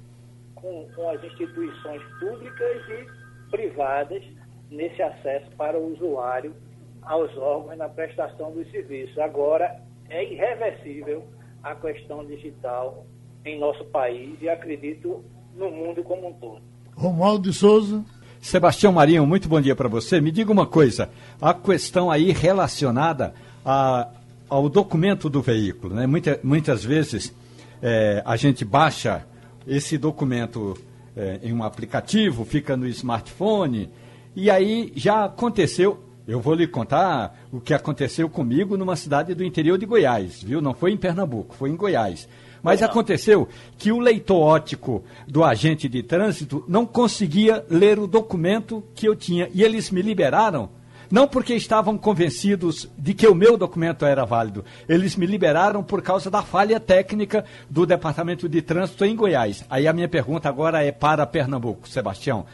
[0.54, 4.22] com, com as instituições públicas e privadas
[4.70, 6.54] nesse acesso para o usuário
[7.02, 9.16] aos órgãos na prestação dos serviços.
[9.18, 11.24] Agora, é irreversível
[11.62, 13.06] a questão digital
[13.48, 15.24] em nosso país e acredito
[15.56, 16.60] no mundo como um todo.
[16.94, 18.04] Romualdo de Souza.
[18.40, 20.20] Sebastião Marinho, muito bom dia para você.
[20.20, 24.08] Me diga uma coisa, a questão aí relacionada a,
[24.48, 26.06] ao documento do veículo, né?
[26.06, 27.34] Muita, muitas vezes
[27.82, 29.26] é, a gente baixa
[29.66, 30.76] esse documento
[31.16, 33.90] é, em um aplicativo, fica no smartphone,
[34.34, 39.42] e aí já aconteceu, eu vou lhe contar o que aconteceu comigo numa cidade do
[39.42, 40.60] interior de Goiás, viu?
[40.60, 42.28] Não foi em Pernambuco, foi em Goiás.
[42.66, 43.48] Mas aconteceu
[43.78, 49.14] que o leitor ótico do agente de trânsito não conseguia ler o documento que eu
[49.14, 49.48] tinha.
[49.54, 50.68] E eles me liberaram,
[51.08, 54.64] não porque estavam convencidos de que o meu documento era válido.
[54.88, 59.64] Eles me liberaram por causa da falha técnica do Departamento de Trânsito em Goiás.
[59.70, 62.46] Aí a minha pergunta agora é para Pernambuco, Sebastião.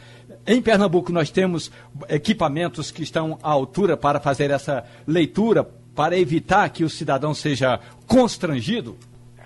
[0.46, 1.72] Em Pernambuco nós temos
[2.10, 7.80] equipamentos que estão à altura para fazer essa leitura, para evitar que o cidadão seja
[8.06, 8.94] constrangido?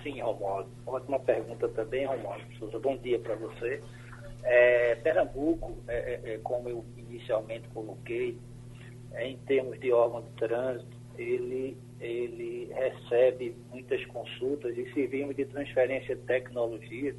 [0.07, 0.69] Sim, Romualdo.
[0.85, 2.79] Ótima pergunta também, Romualdo Souza.
[2.79, 3.83] Bom dia para você.
[4.41, 8.37] É, Pernambuco, é, é, é, como eu inicialmente coloquei,
[9.11, 15.43] é, em termos de órgão de trânsito, ele, ele recebe muitas consultas e servimos de
[15.43, 17.13] transferência de tecnologia.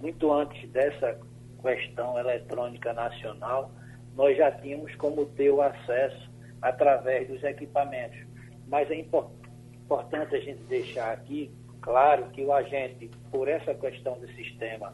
[0.00, 1.20] Muito antes dessa
[1.62, 3.70] questão eletrônica nacional,
[4.16, 6.28] nós já tínhamos como ter o acesso
[6.60, 8.18] através dos equipamentos.
[8.66, 11.56] Mas é importante a gente deixar aqui
[11.88, 14.92] Claro que o agente, por essa questão do sistema,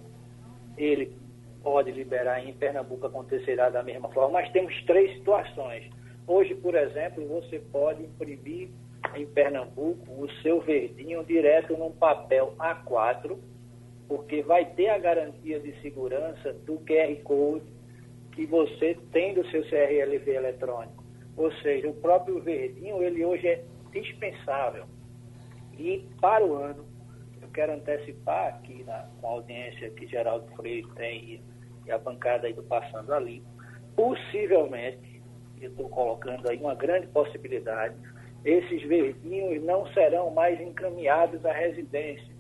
[0.79, 1.13] ele
[1.61, 5.91] pode liberar em Pernambuco acontecerá da mesma forma, mas temos três situações.
[6.25, 8.69] Hoje, por exemplo, você pode imprimir
[9.17, 13.37] em Pernambuco o seu verdinho direto num papel A4,
[14.07, 17.65] porque vai ter a garantia de segurança do QR Code
[18.37, 21.03] que você tem do seu CRLV eletrônico.
[21.37, 24.94] Ou seja, o próprio verdinho, ele hoje é dispensável.
[25.79, 26.85] E para o ano,
[27.41, 31.43] eu quero antecipar aqui na, com a audiência que Geraldo Freire tem e,
[31.87, 33.43] e a bancada aí do Passando ali,
[33.97, 35.23] possivelmente,
[35.61, 37.95] eu estou colocando aí uma grande possibilidade,
[38.45, 42.35] esses verdinhos não serão mais encaminhados à residência.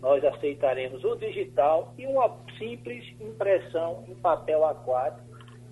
[0.00, 5.14] Nós aceitaremos o digital e uma simples impressão em papel A4,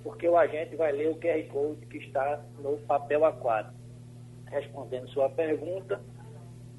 [0.05, 3.71] porque o agente vai ler o QR Code que está no papel A4.
[4.47, 6.01] Respondendo sua pergunta,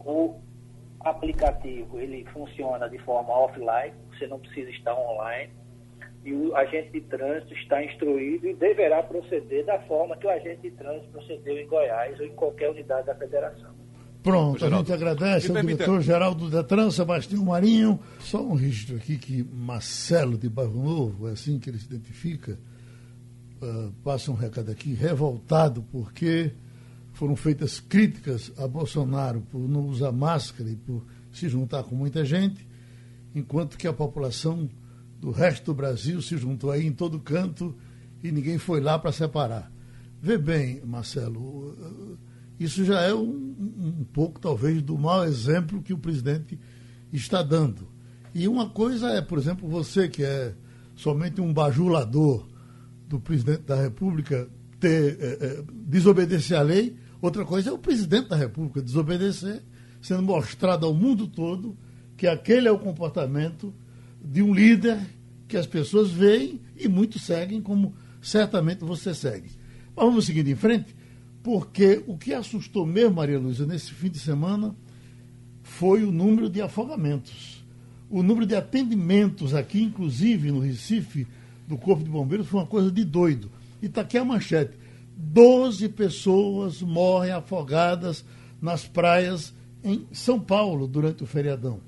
[0.05, 0.35] o
[1.01, 5.51] aplicativo ele funciona de forma offline, você não precisa estar online,
[6.25, 10.61] e o agente de trânsito está instruído e deverá proceder da forma que o agente
[10.61, 13.71] de trânsito procedeu em Goiás ou em qualquer unidade da federação.
[14.23, 17.99] Pronto, a gente agradece ao diretor-geral do Detran, Sebastião Marinho.
[18.19, 22.57] Só um registro aqui que Marcelo de Barro Novo, é assim que ele se identifica,
[23.61, 26.53] uh, passa um recado aqui, revoltado porque
[27.13, 32.25] foram feitas críticas a Bolsonaro por não usar máscara e por se juntar com muita
[32.25, 32.67] gente,
[33.33, 34.69] enquanto que a população
[35.19, 37.75] do resto do Brasil se juntou aí em todo canto
[38.21, 39.71] e ninguém foi lá para separar.
[40.21, 41.75] Vê bem, Marcelo,
[42.59, 43.55] isso já é um,
[43.99, 46.59] um pouco, talvez, do mau exemplo que o presidente
[47.11, 47.87] está dando.
[48.33, 50.53] E uma coisa é, por exemplo, você que é
[50.95, 52.47] somente um bajulador
[53.07, 54.47] do presidente da República
[54.79, 56.95] ter, é, é, desobedecer a lei,
[57.27, 59.63] outra coisa é o presidente da República desobedecer,
[60.01, 61.77] sendo mostrado ao mundo todo
[62.17, 63.73] que aquele é o comportamento
[64.23, 64.99] de um líder
[65.47, 69.51] que as pessoas veem e muitos seguem, como certamente você segue.
[69.95, 70.95] Mas vamos seguir em frente,
[71.41, 74.75] porque o que assustou mesmo, Maria Luísa, nesse fim de semana
[75.61, 77.63] foi o número de afogamentos.
[78.09, 81.27] O número de atendimentos aqui, inclusive no Recife,
[81.67, 83.49] do Corpo de Bombeiros, foi uma coisa de doido.
[83.81, 84.77] E está aqui a manchete.
[85.15, 88.23] Doze pessoas morrem afogadas
[88.61, 91.79] nas praias em São Paulo durante o feriadão.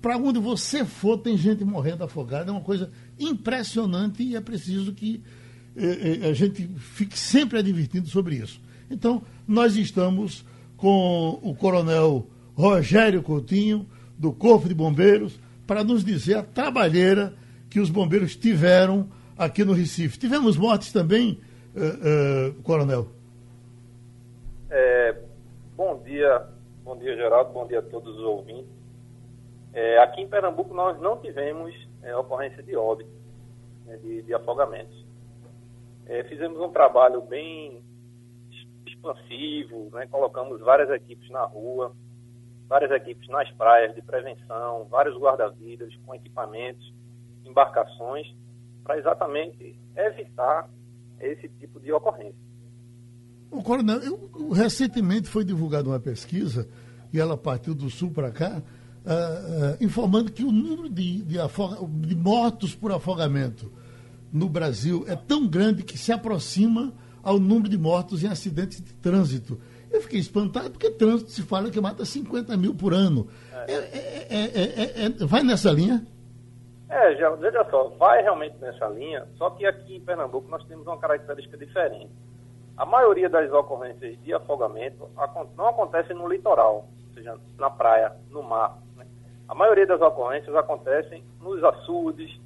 [0.00, 2.50] Para onde você for, tem gente morrendo afogada.
[2.50, 5.22] É uma coisa impressionante e é preciso que
[5.76, 8.60] eh, eh, a gente fique sempre advertindo sobre isso.
[8.90, 10.44] Então, nós estamos
[10.76, 13.86] com o coronel Rogério Coutinho,
[14.18, 17.34] do Corpo de Bombeiros, para nos dizer a trabalheira
[17.68, 20.18] que os bombeiros tiveram aqui no Recife.
[20.18, 21.38] Tivemos mortes também,
[21.76, 23.06] uh, uh, coronel?
[24.70, 25.14] É,
[25.76, 26.48] bom dia,
[26.82, 28.70] bom dia, Geraldo, bom dia a todos os ouvintes.
[29.72, 33.10] É, aqui em Pernambuco nós não tivemos é, ocorrência de óbito,
[33.84, 35.04] né, de, de, afogamentos.
[36.06, 37.84] É, fizemos um trabalho bem
[38.86, 41.92] expansivo, né, colocamos várias equipes na rua,
[42.66, 46.92] várias equipes nas praias de prevenção, vários guarda-vidas com equipamentos,
[47.44, 48.34] embarcações,
[48.82, 50.68] para exatamente evitar
[51.20, 52.34] esse tipo de ocorrência.
[53.50, 56.68] O coronel, eu, recentemente foi divulgada uma pesquisa,
[57.12, 58.60] e ela partiu do sul para cá,
[59.04, 63.72] uh, uh, informando que o número de, de, afoga, de mortos por afogamento
[64.32, 68.92] no Brasil é tão grande que se aproxima ao número de mortos em acidentes de
[68.94, 69.58] trânsito.
[69.90, 73.28] Eu fiquei espantado porque trânsito se fala que mata 50 mil por ano.
[73.66, 73.72] É.
[74.28, 76.06] É, é, vai nessa linha?
[76.88, 80.86] É, já, veja só, vai realmente nessa linha, só que aqui em Pernambuco nós temos
[80.86, 82.10] uma característica diferente.
[82.76, 85.08] A maioria das ocorrências de afogamento
[85.56, 88.78] não acontece no litoral, ou seja, na praia, no mar.
[88.96, 89.04] Né?
[89.48, 92.38] A maioria das ocorrências acontecem nos açudes,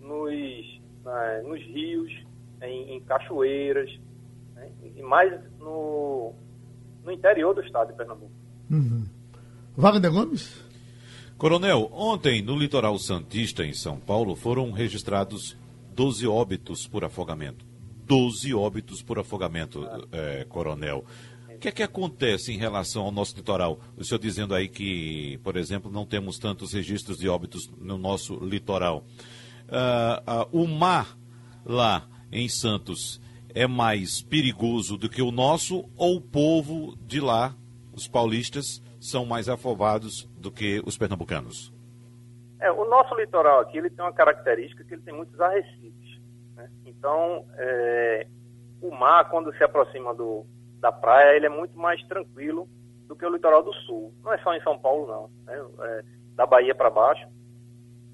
[0.00, 0.32] nos,
[1.04, 2.12] né, nos rios,
[2.62, 3.90] em, em cachoeiras,
[4.54, 4.72] né?
[4.82, 6.32] e mais no,
[7.04, 8.32] no interior do estado de Pernambuco.
[8.70, 9.04] Uhum.
[9.76, 10.64] Wagner Gomes?
[11.36, 15.56] Coronel, ontem no litoral Santista, em São Paulo, foram registrados
[15.94, 17.66] 12 óbitos por afogamento.
[18.06, 21.04] 12 óbitos por afogamento, é, coronel.
[21.48, 23.80] O que é que acontece em relação ao nosso litoral?
[23.96, 28.36] O senhor dizendo aí que, por exemplo, não temos tantos registros de óbitos no nosso
[28.36, 29.04] litoral.
[29.66, 31.18] Uh, uh, o mar
[31.64, 37.56] lá em Santos é mais perigoso do que o nosso ou o povo de lá,
[37.92, 41.72] os paulistas, são mais afobados do que os pernambucanos?
[42.60, 46.20] É, o nosso litoral aqui ele tem uma característica que ele tem muitos arrecifes.
[46.54, 46.70] Né?
[46.84, 48.26] Então, é,
[48.80, 50.46] o mar, quando se aproxima do,
[50.80, 52.68] da praia, ele é muito mais tranquilo
[53.08, 54.12] do que o litoral do sul.
[54.22, 55.30] Não é só em São Paulo, não.
[55.46, 55.64] Né?
[55.80, 56.04] É,
[56.34, 57.26] da Bahia para baixo,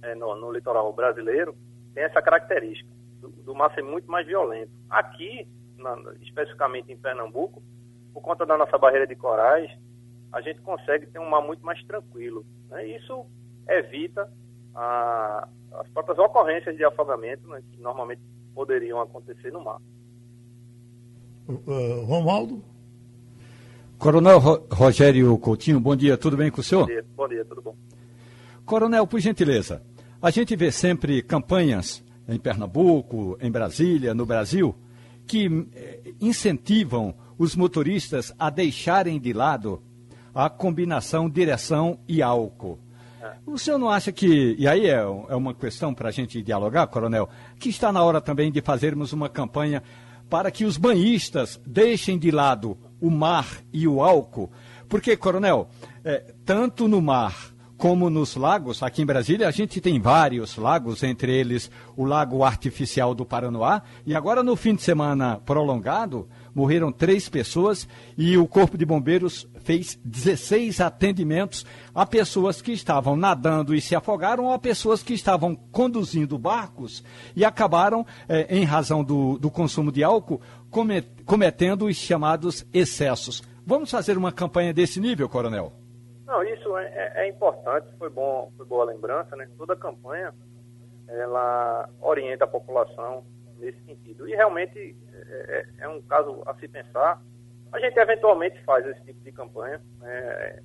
[0.03, 1.55] é, no, no litoral brasileiro,
[1.95, 2.91] tem essa característica
[3.21, 4.71] do, do mar ser muito mais violento.
[4.89, 7.63] Aqui, na, especificamente em Pernambuco,
[8.13, 9.71] por conta da nossa barreira de corais,
[10.33, 12.45] a gente consegue ter um mar muito mais tranquilo.
[12.69, 12.97] Né?
[12.97, 13.27] Isso
[13.69, 14.31] evita
[14.75, 18.21] a, as próprias ocorrências de afogamento né, que normalmente
[18.55, 19.81] poderiam acontecer no mar.
[21.49, 22.63] Uh, Romualdo?
[23.99, 26.87] Coronel Ro Rogério Coutinho, bom dia, tudo bem com o senhor?
[26.87, 27.77] Bom dia, bom dia, tudo bom.
[28.65, 29.83] Coronel, por gentileza,
[30.23, 34.75] a gente vê sempre campanhas em Pernambuco, em Brasília, no Brasil,
[35.27, 39.83] que eh, incentivam os motoristas a deixarem de lado
[40.35, 42.79] a combinação direção e álcool.
[43.23, 43.33] É.
[43.47, 46.87] O senhor não acha que, e aí é, é uma questão para a gente dialogar,
[46.87, 49.83] coronel, que está na hora também de fazermos uma campanha
[50.29, 54.51] para que os banhistas deixem de lado o mar e o álcool?
[54.89, 55.69] Porque, coronel,
[56.05, 57.35] é, tanto no mar
[57.81, 62.45] como nos lagos, aqui em Brasília, a gente tem vários lagos, entre eles o Lago
[62.45, 63.83] Artificial do Paranoá.
[64.05, 67.89] E agora, no fim de semana prolongado, morreram três pessoas
[68.19, 73.95] e o Corpo de Bombeiros fez 16 atendimentos a pessoas que estavam nadando e se
[73.95, 77.05] afogaram ou a pessoas que estavam conduzindo barcos
[77.35, 80.41] e acabaram, eh, em razão do, do consumo de álcool,
[81.25, 83.43] cometendo os chamados excessos.
[83.67, 85.73] Vamos fazer uma campanha desse nível, Coronel?
[86.27, 89.49] Não, isso é, é, é, importante, foi bom, foi boa lembrança, né?
[89.59, 90.33] Toda campanha
[91.09, 93.25] ela orienta a população
[93.59, 94.29] nesse sentido.
[94.29, 97.21] E realmente é, é, é, um caso a se pensar.
[97.73, 99.81] A gente eventualmente faz esse tipo de campanha.
[99.99, 100.63] Né?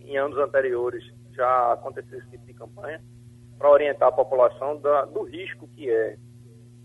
[0.00, 3.00] Em anos anteriores já aconteceu esse tipo de campanha.
[3.58, 6.16] para orientar a população da, do risco que é,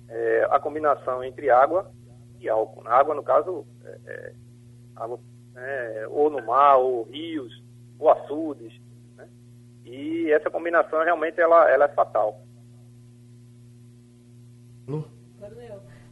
[0.09, 1.91] é, a combinação entre água
[2.39, 2.87] e álcool.
[2.87, 4.33] Água, no caso, é, é
[4.95, 5.19] água,
[5.53, 7.63] né, ou no mar, ou rios,
[7.97, 8.73] ou açudes.
[9.15, 9.27] Né?
[9.85, 12.41] E essa combinação realmente ela, ela é fatal.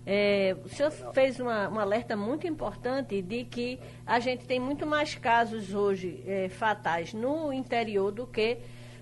[0.06, 4.86] É, o senhor fez uma, um alerta muito importante de que a gente tem muito
[4.86, 8.58] mais casos hoje é, fatais no interior do que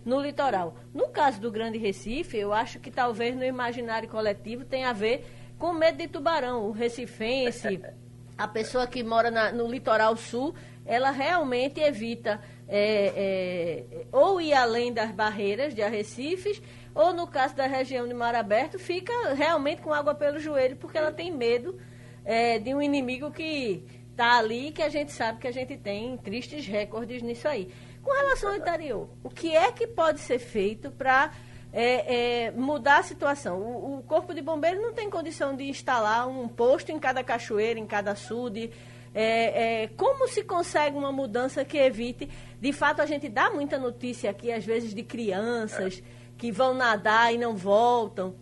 [0.05, 0.75] no litoral.
[0.93, 5.25] No caso do Grande Recife, eu acho que talvez no imaginário coletivo tenha a ver
[5.57, 6.67] com medo de tubarão.
[6.67, 7.81] O recifense,
[8.37, 10.53] a pessoa que mora na, no litoral sul,
[10.85, 16.61] ela realmente evita é, é, ou ir além das barreiras de arrecifes
[16.93, 20.97] ou no caso da região de mar aberto, fica realmente com água pelo joelho, porque
[20.97, 21.79] ela tem medo
[22.25, 26.17] é, de um inimigo que está ali, que a gente sabe que a gente tem
[26.17, 27.73] tristes recordes nisso aí.
[28.03, 31.31] Com relação ao interior, o que é que pode ser feito para
[31.71, 33.59] é, é, mudar a situação?
[33.59, 37.79] O, o, Corpo de Bombeiros não tem condição de instalar um posto em cada cachoeira,
[37.79, 38.71] em cada açude.
[39.13, 42.29] É, é, como se consegue uma mudança que evite?
[42.59, 46.01] De fato, a gente dá muita notícia aqui, às vezes, de crianças
[46.41, 48.33] que vão nadar e não voltam.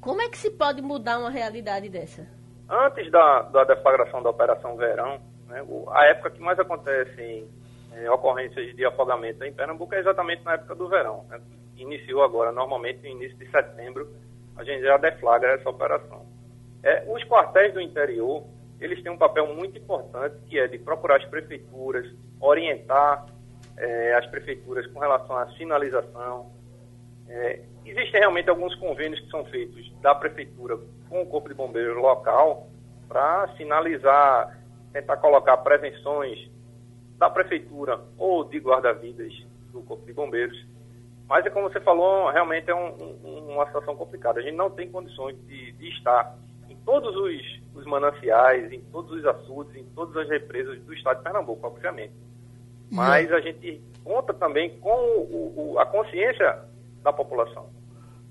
[0.00, 2.26] Como é que se pode mudar uma realidade dessa?
[2.66, 8.74] Antes da, da deflagração da Operação Verão, né, a época que mais acontece em, ocorrências
[8.74, 11.26] de afogamento em Pernambuco é exatamente na época do verão.
[11.28, 11.42] Né?
[11.76, 14.08] Iniciou agora, normalmente no início de setembro,
[14.56, 16.24] a gente já deflagra essa operação.
[16.82, 18.44] É, os quartéis do interior,
[18.80, 23.26] eles têm um papel muito importante, que é de procurar as prefeituras, orientar
[23.76, 26.61] é, as prefeituras com relação à sinalização,
[27.28, 31.96] é, existem realmente alguns convênios que são feitos da prefeitura com o Corpo de Bombeiros
[31.96, 32.68] local
[33.08, 34.58] para sinalizar,
[34.92, 36.50] tentar colocar prevenções
[37.18, 39.32] da prefeitura ou de guarda-vidas
[39.72, 40.66] do Corpo de Bombeiros.
[41.28, 44.40] Mas é como você falou, realmente é um, um, uma situação complicada.
[44.40, 46.36] A gente não tem condições de, de estar
[46.68, 51.18] em todos os, os, mananciais, em todos os açudes, em todas as represas do estado
[51.18, 52.12] de Pernambuco, obviamente.
[52.90, 56.58] Mas a gente conta também com o, o, a consciência
[57.02, 57.66] da população.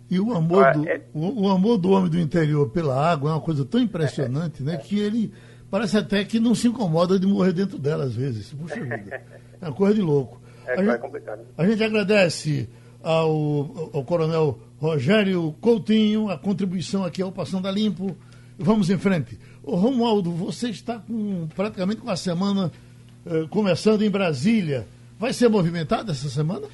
[0.10, 1.02] E o amor, ah, do, é...
[1.14, 4.78] o, o, amor do homem do interior pela água é uma coisa tão impressionante, né?
[4.78, 5.32] Que ele
[5.70, 8.54] parece até que não se incomoda de morrer dentro dela às vezes.
[8.54, 9.22] Puxa vida.
[9.62, 10.42] É uma coisa de louco.
[10.68, 11.42] É, a, gente, complicado.
[11.58, 12.70] a gente agradece
[13.02, 18.16] ao, ao coronel Rogério Coutinho a contribuição aqui ao Passando a Limpo.
[18.60, 19.40] Vamos em frente.
[19.64, 22.72] Ô, Romualdo, você está com praticamente com a semana
[23.26, 24.88] eh, começando em Brasília.
[25.20, 26.68] Vai ser movimentada essa semana?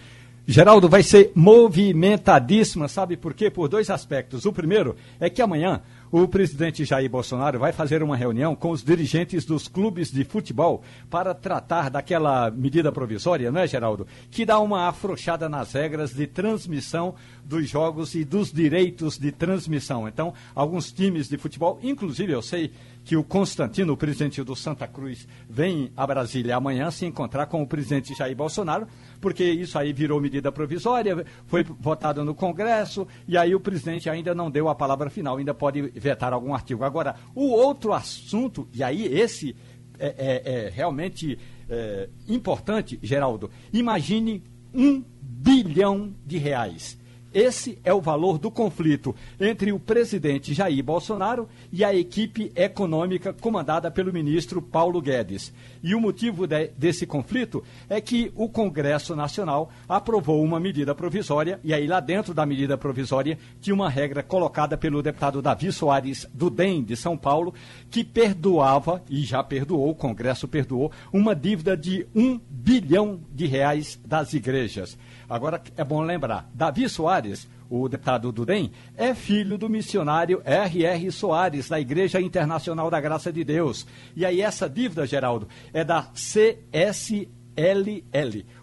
[0.50, 3.52] Geraldo, vai ser movimentadíssima, sabe por quê?
[3.52, 4.46] Por dois aspectos.
[4.46, 8.82] O primeiro é que amanhã o presidente Jair Bolsonaro vai fazer uma reunião com os
[8.82, 14.08] dirigentes dos clubes de futebol para tratar daquela medida provisória, não é, Geraldo?
[14.32, 20.08] Que dá uma afrouxada nas regras de transmissão dos jogos e dos direitos de transmissão.
[20.08, 22.72] Então, alguns times de futebol, inclusive eu sei
[23.08, 27.62] que o Constantino, o presidente do Santa Cruz, vem a Brasília amanhã se encontrar com
[27.62, 28.86] o presidente Jair Bolsonaro,
[29.22, 34.36] porque isso aí virou medida provisória, foi votado no Congresso, e aí o presidente ainda
[34.36, 36.84] não deu a palavra final, ainda pode vetar algum artigo.
[36.84, 39.56] Agora, o outro assunto, e aí esse
[39.98, 41.40] é, é, é realmente
[41.70, 44.44] é, importante, Geraldo, imagine
[44.74, 46.98] um bilhão de reais
[47.38, 53.32] esse é o valor do conflito entre o presidente Jair Bolsonaro e a equipe econômica
[53.32, 55.54] comandada pelo ministro Paulo Guedes.
[55.84, 61.60] E o motivo de, desse conflito é que o Congresso Nacional aprovou uma medida provisória,
[61.64, 66.28] e aí lá dentro da medida provisória tinha uma regra colocada pelo deputado Davi Soares
[66.34, 67.54] do DEM de São Paulo,
[67.92, 74.00] que perdoava, e já perdoou, o Congresso perdoou, uma dívida de um bilhão de reais
[74.04, 74.98] das igrejas.
[75.30, 81.12] Agora é bom lembrar, Davi Soares, o deputado do DEM, é filho do missionário R.R.
[81.12, 83.86] Soares, da Igreja Internacional da Graça de Deus.
[84.16, 87.28] E aí essa dívida, Geraldo, é da CSLL.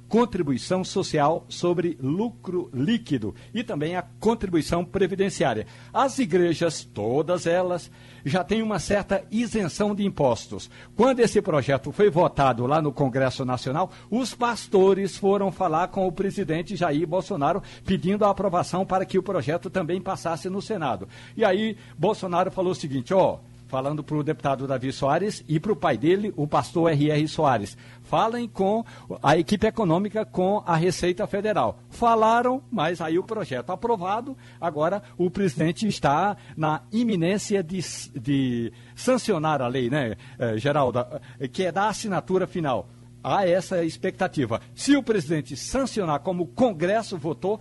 [0.09, 5.67] Contribuição Social sobre Lucro Líquido e também a contribuição previdenciária.
[5.93, 7.91] As igrejas, todas elas,
[8.25, 10.71] já tem uma certa isenção de impostos.
[10.97, 16.13] Quando esse projeto foi votado lá no Congresso Nacional, os pastores foram falar com o
[16.13, 21.09] presidente Jair Bolsonaro pedindo a aprovação para que o projeto também passasse no Senado.
[21.37, 25.59] E aí Bolsonaro falou o seguinte, ó, oh, falando para o deputado Davi Soares e
[25.59, 27.27] para o pai dele, o pastor R.R.
[27.27, 27.77] Soares.
[28.05, 28.85] Falem com
[29.21, 31.81] a equipe econômica, com a Receita Federal.
[31.91, 37.81] Falaram, mas aí o projeto aprovado, agora o presidente está na iminência de,
[38.15, 41.05] de sancionar a lei, né, eh, Geraldo,
[41.41, 42.89] eh, que é da assinatura final.
[43.25, 44.61] Há essa expectativa.
[44.73, 47.59] Se o presidente sancionar como o Congresso votou,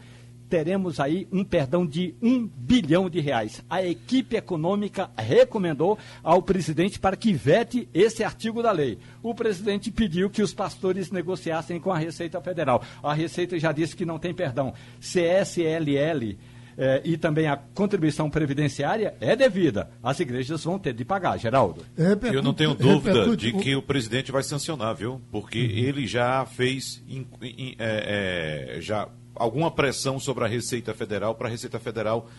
[0.53, 3.63] teremos aí um perdão de um bilhão de reais.
[3.67, 8.99] A equipe econômica recomendou ao presidente para que vete esse artigo da lei.
[9.23, 12.83] O presidente pediu que os pastores negociassem com a Receita Federal.
[13.01, 14.75] A Receita já disse que não tem perdão.
[14.99, 16.37] CSLL
[16.77, 19.89] eh, e também a contribuição previdenciária é devida.
[20.03, 21.83] As igrejas vão ter de pagar, Geraldo.
[22.31, 25.19] Eu não tenho dúvida de que o presidente vai sancionar, viu?
[25.31, 25.87] Porque uhum.
[25.87, 31.47] ele já fez in, in, é, é, já alguma pressão sobre a Receita Federal para
[31.47, 32.29] a Receita Federal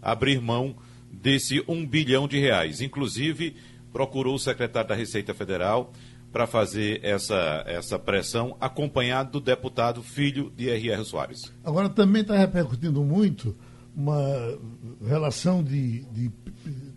[0.00, 0.74] abrir mão
[1.10, 2.80] desse um bilhão de reais.
[2.80, 3.56] Inclusive,
[3.92, 5.92] procurou o secretário da Receita Federal
[6.32, 11.04] para fazer essa, essa pressão, acompanhado do deputado filho de R.R.
[11.04, 11.52] Soares.
[11.62, 13.54] Agora, também está repercutindo muito
[13.94, 14.58] uma
[15.06, 16.30] relação de, de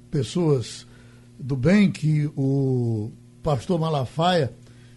[0.10, 0.88] pessoas
[1.38, 3.12] do bem que o
[3.44, 4.54] pastor Malafaia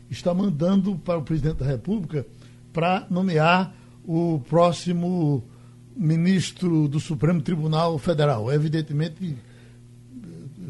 [0.08, 2.24] está mandando para o presidente da República
[2.72, 3.74] para nomear
[4.08, 5.44] o próximo
[5.94, 8.50] ministro do Supremo Tribunal Federal.
[8.50, 9.36] Evidentemente,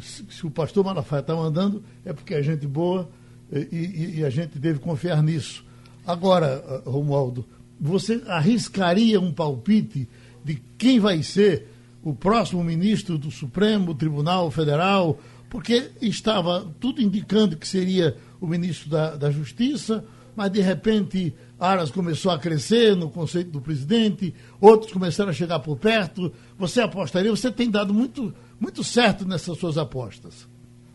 [0.01, 3.09] se o pastor Malafaia está mandando, é porque é gente boa
[3.53, 5.65] e, e, e a gente deve confiar nisso.
[6.05, 7.47] Agora, Romualdo,
[7.81, 10.09] você arriscaria um palpite
[10.45, 11.69] de quem vai ser
[12.03, 18.91] o próximo ministro do Supremo Tribunal Federal, porque estava tudo indicando que seria o ministro
[18.91, 20.05] da, da Justiça,
[20.39, 25.59] mas de repente Aras começou a crescer no conceito do presidente, outros começaram a chegar
[25.59, 26.33] por perto.
[26.57, 27.31] Você apostaria?
[27.31, 30.49] Você tem dado muito, muito certo nessas suas apostas.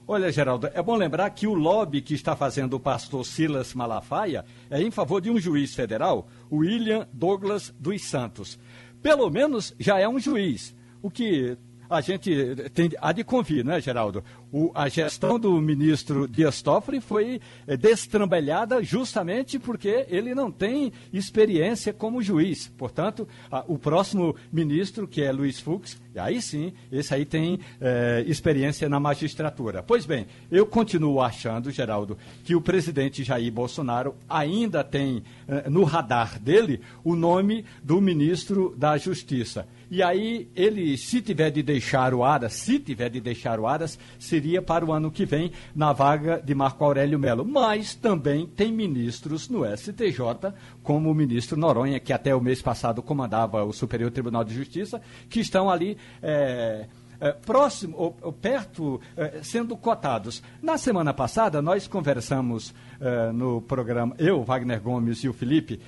[0.08, 4.44] Olha, Geraldo, é bom lembrar que o lobby que está fazendo o pastor Silas Malafaia
[4.70, 8.58] é em favor de um juiz federal, William Douglas dos Santos
[9.04, 10.74] pelo menos já é um juiz.
[11.02, 11.58] O que
[11.90, 14.24] a gente tem, há de convir, né, Geraldo?
[14.54, 20.94] O, a gestão do ministro Dias Toffoli foi é, destrambelhada justamente porque ele não tem
[21.12, 22.72] experiência como juiz.
[22.78, 28.24] Portanto, a, o próximo ministro, que é Luiz Fux, aí sim, esse aí tem é,
[28.28, 29.82] experiência na magistratura.
[29.82, 35.84] Pois bem, eu continuo achando, Geraldo, que o presidente Jair Bolsonaro ainda tem é, no
[35.84, 39.68] radar dele o nome do ministro da Justiça.
[39.90, 44.00] E aí, ele, se tiver de deixar o Aras, se tiver de deixar o Aras,
[44.18, 47.46] seria para o ano que vem, na vaga de Marco Aurélio Melo.
[47.46, 53.02] Mas também tem ministros no STJ, como o ministro Noronha, que até o mês passado
[53.02, 55.98] comandava o Superior Tribunal de Justiça, que estão ali.
[56.22, 56.88] É,
[57.32, 60.44] próximo ou, ou perto é, sendo cotados.
[60.62, 65.80] Na semana passada, nós conversamos é, no programa, eu, Wagner Gomes e o Felipe,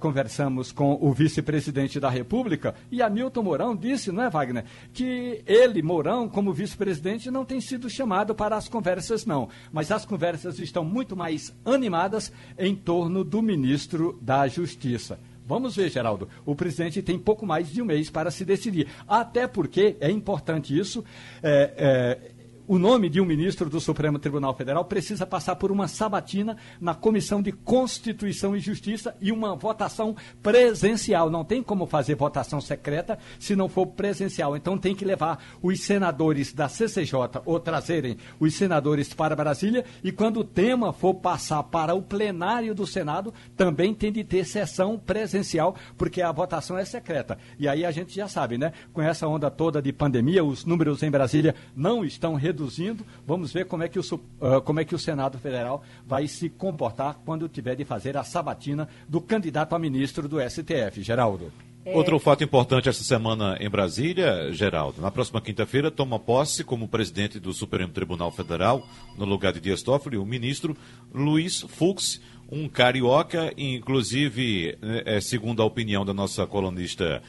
[0.00, 5.82] conversamos com o vice-presidente da República e Hamilton Mourão disse, não é, Wagner, que ele,
[5.82, 9.48] Mourão, como vice-presidente, não tem sido chamado para as conversas, não.
[9.72, 15.18] Mas as conversas estão muito mais animadas em torno do ministro da Justiça.
[15.48, 16.28] Vamos ver, Geraldo.
[16.44, 18.86] O presidente tem pouco mais de um mês para se decidir.
[19.08, 21.02] Até porque é importante isso.
[21.42, 22.30] É, é,
[22.68, 26.94] o nome de um ministro do Supremo Tribunal Federal precisa passar por uma sabatina na
[26.94, 31.30] Comissão de Constituição e Justiça e uma votação presencial.
[31.30, 34.54] Não tem como fazer votação secreta se não for presencial.
[34.54, 40.12] Então tem que levar os senadores da CCJ ou trazerem os senadores para Brasília e
[40.12, 44.98] quando o tema for passar para o plenário do Senado, também tem de ter sessão
[44.98, 47.38] presencial, porque a votação é secreta.
[47.58, 48.74] E aí a gente já sabe, né?
[48.92, 53.06] Com essa onda toda de pandemia, os números em Brasília não estão reduzidos reduzindo.
[53.24, 56.48] Vamos ver como é que o, uh, como é que o Senado Federal vai se
[56.48, 61.02] comportar quando tiver de fazer a sabatina do candidato a ministro do STF.
[61.02, 61.52] Geraldo.
[61.84, 61.96] É...
[61.96, 65.00] Outro fato importante essa semana em Brasília, Geraldo.
[65.00, 68.86] Na próxima quinta-feira toma posse como presidente do Supremo Tribunal Federal,
[69.16, 70.76] no lugar de Dias Toffoli, o ministro
[71.14, 77.22] Luiz Fux, um carioca, inclusive, é, segundo a opinião da nossa colunista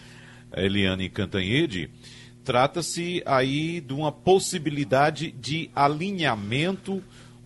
[0.55, 1.89] Eliane Cantanhede,
[2.49, 6.99] Trata-se aí de uma possibilidade de alinhamento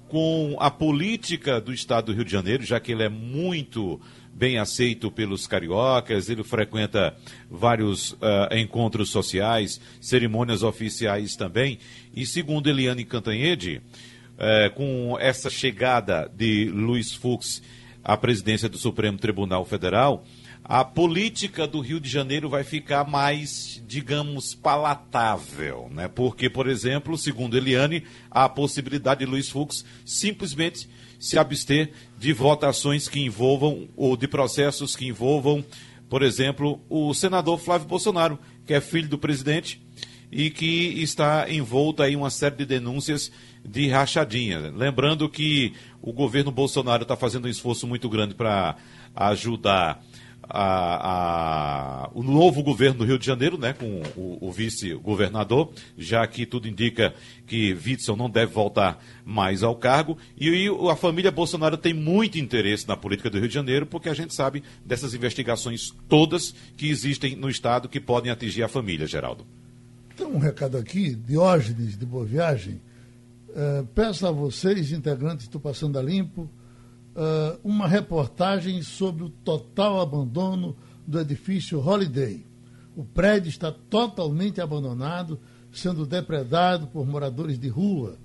[0.08, 4.00] com a política do Estado do Rio de Janeiro, já que ele é muito
[4.34, 7.18] bem aceito pelos cariocas, ele frequenta
[7.52, 11.80] vários uh, encontros sociais, cerimônias oficiais também.
[12.16, 13.82] E segundo Eliane Cantanhede,
[14.38, 17.62] uh, com essa chegada de Luiz Fux
[18.02, 20.24] à presidência do Supremo Tribunal Federal,
[20.64, 26.08] a política do Rio de Janeiro vai ficar mais, digamos, palatável, né?
[26.08, 30.88] Porque, por exemplo, segundo Eliane, há a possibilidade de Luiz Fux simplesmente
[31.20, 35.64] se abster de votações que envolvam ou de processos que envolvam,
[36.10, 39.82] por exemplo, o senador Flávio Bolsonaro, que é filho do presidente
[40.32, 43.32] e que está envolto aí uma série de denúncias
[43.64, 44.72] de rachadinha.
[44.76, 48.78] Lembrando que o governo Bolsonaro está fazendo um esforço muito grande para
[49.16, 50.04] ajudar
[50.50, 56.26] a, a, o novo governo do Rio de Janeiro, né, com o, o vice-governador, já
[56.28, 57.14] que tudo indica
[57.48, 60.18] que Witzel não deve voltar mais ao cargo.
[60.38, 64.10] E, e a família Bolsonaro tem muito interesse na política do Rio de Janeiro, porque
[64.10, 69.08] a gente sabe dessas investigações todas que existem no Estado que podem atingir a família,
[69.08, 69.46] Geraldo.
[70.16, 72.80] Tem um recado aqui, Diógenes de Boa Viagem.
[73.50, 76.50] Uh, peço a vocês, integrantes do Passando a Limpo,
[77.16, 82.46] uh, uma reportagem sobre o total abandono do edifício Holiday.
[82.96, 85.40] O prédio está totalmente abandonado,
[85.72, 88.18] sendo depredado por moradores de rua.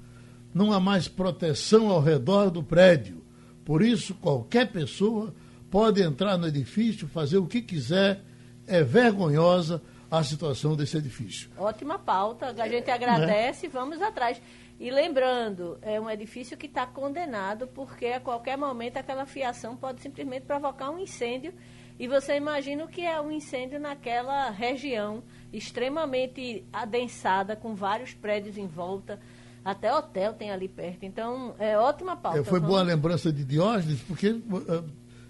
[0.53, 3.23] Não há mais proteção ao redor do prédio.
[3.65, 5.35] Por isso, qualquer pessoa
[5.71, 8.25] pode entrar no edifício, fazer o que quiser.
[8.67, 11.51] É vergonhosa a situação desse edifício.
[11.57, 14.41] Ótima pauta, a gente agradece, e vamos atrás.
[14.81, 20.01] E lembrando, é um edifício que está condenado porque a qualquer momento aquela fiação pode
[20.01, 21.53] simplesmente provocar um incêndio.
[21.99, 28.57] E você imagina o que é um incêndio naquela região extremamente adensada, com vários prédios
[28.57, 29.19] em volta.
[29.65, 31.05] Até hotel tem ali perto.
[31.05, 32.39] Então, é ótima pauta.
[32.39, 34.85] É, foi boa lembrança de Diógenes, porque uh,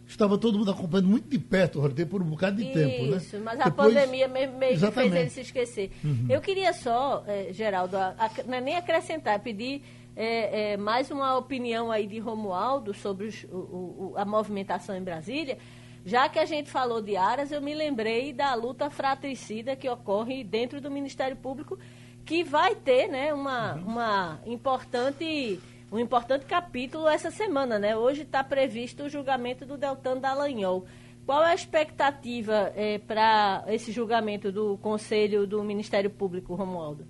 [0.08, 3.16] estava todo mundo acompanhando muito de perto o por um bocado de Isso, tempo, né?
[3.18, 5.90] Isso, mas Depois, a pandemia meio, meio que fez ele se esquecer.
[6.02, 6.26] Uhum.
[6.28, 9.82] Eu queria só, eh, Geraldo, a, a, é nem acrescentar, pedir
[10.16, 15.02] eh, eh, mais uma opinião aí de Romualdo sobre os, o, o, a movimentação em
[15.02, 15.58] Brasília.
[16.04, 20.42] Já que a gente falou de Aras, eu me lembrei da luta fratricida que ocorre
[20.42, 21.78] dentro do Ministério Público,
[22.24, 23.84] que vai ter né, uma, uhum.
[23.84, 27.96] uma importante um importante capítulo essa semana, né?
[27.96, 30.84] Hoje está previsto o julgamento do Deltan Dallagnol.
[31.24, 37.06] Qual é a expectativa é, para esse julgamento do Conselho do Ministério Público, Romualdo?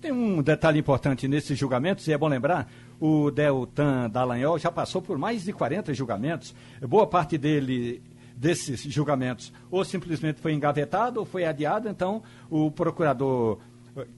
[0.00, 2.70] Tem um detalhe importante nesses julgamentos, e é bom lembrar,
[3.00, 6.54] o Deltan Dallagnol já passou por mais de 40 julgamentos.
[6.80, 8.02] Boa parte dele
[8.36, 13.58] desses julgamentos ou simplesmente foi engavetado ou foi adiado, então o procurador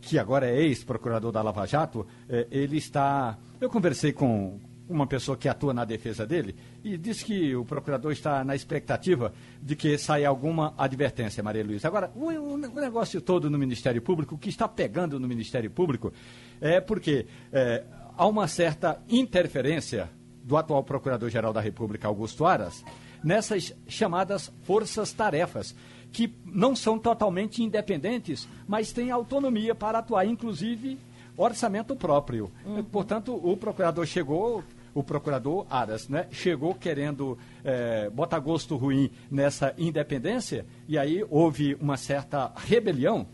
[0.01, 3.37] que agora é ex-procurador da Lava Jato, é, ele está.
[3.61, 6.55] Eu conversei com uma pessoa que atua na defesa dele
[6.85, 11.89] e disse que o procurador está na expectativa de que saia alguma advertência, Maria Luísa.
[11.89, 16.13] Agora, o, o, negócio todo no Ministério Público, o que está pegando no Ministério Público,
[16.61, 17.85] é porque é,
[18.17, 20.09] há uma certa interferência
[20.45, 22.85] do atual Procurador-Geral da República, Augusto Aras,
[23.25, 25.75] nessas chamadas forças-tarefas
[26.13, 30.97] que não são totalmente independentes, mas têm autonomia para atuar, inclusive
[31.39, 32.51] orçamento próprio.
[32.67, 32.85] Uhum.
[32.85, 34.63] Portanto, o procurador chegou,
[34.93, 41.77] o procurador Aras, né, chegou querendo é, botar gosto ruim nessa independência, e aí houve
[41.81, 43.27] uma certa rebelião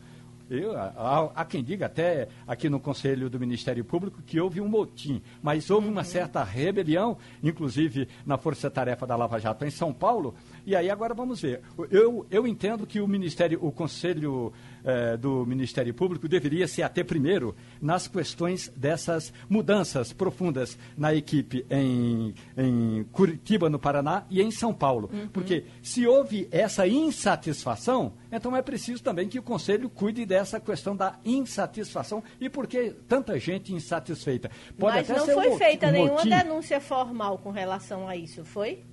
[0.50, 4.68] eu, há, há, quem diga até aqui no Conselho do Ministério Público que houve um
[4.68, 6.07] motim, mas houve uma uhum.
[6.07, 10.34] certa rebelião, inclusive na Força Tarefa da Lava Jato em São Paulo.
[10.66, 11.62] E aí agora vamos ver.
[11.90, 14.52] Eu, eu entendo que o Ministério, o Conselho
[14.85, 21.64] eh, do Ministério Público deveria se ater primeiro nas questões dessas mudanças profundas na equipe
[21.70, 25.09] em, em Curitiba, no Paraná, e em São Paulo.
[25.12, 25.28] Uhum.
[25.28, 30.95] Porque se houve essa insatisfação, então é preciso também que o Conselho cuide dessa questão
[30.95, 34.51] da insatisfação e por que tanta gente insatisfeita.
[34.78, 36.37] Pode Mas não foi feita nenhuma motivo.
[36.37, 38.85] denúncia formal com relação a isso, foi?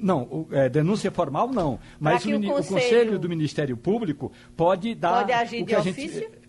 [0.00, 1.78] Não, o, é, denúncia formal não.
[1.98, 2.52] Mas o, o, conselho...
[2.52, 3.18] o, conselho...
[3.18, 5.18] do Ministério Público pode dar.
[5.18, 6.20] Pode agir o que de ofício?
[6.20, 6.46] Gente,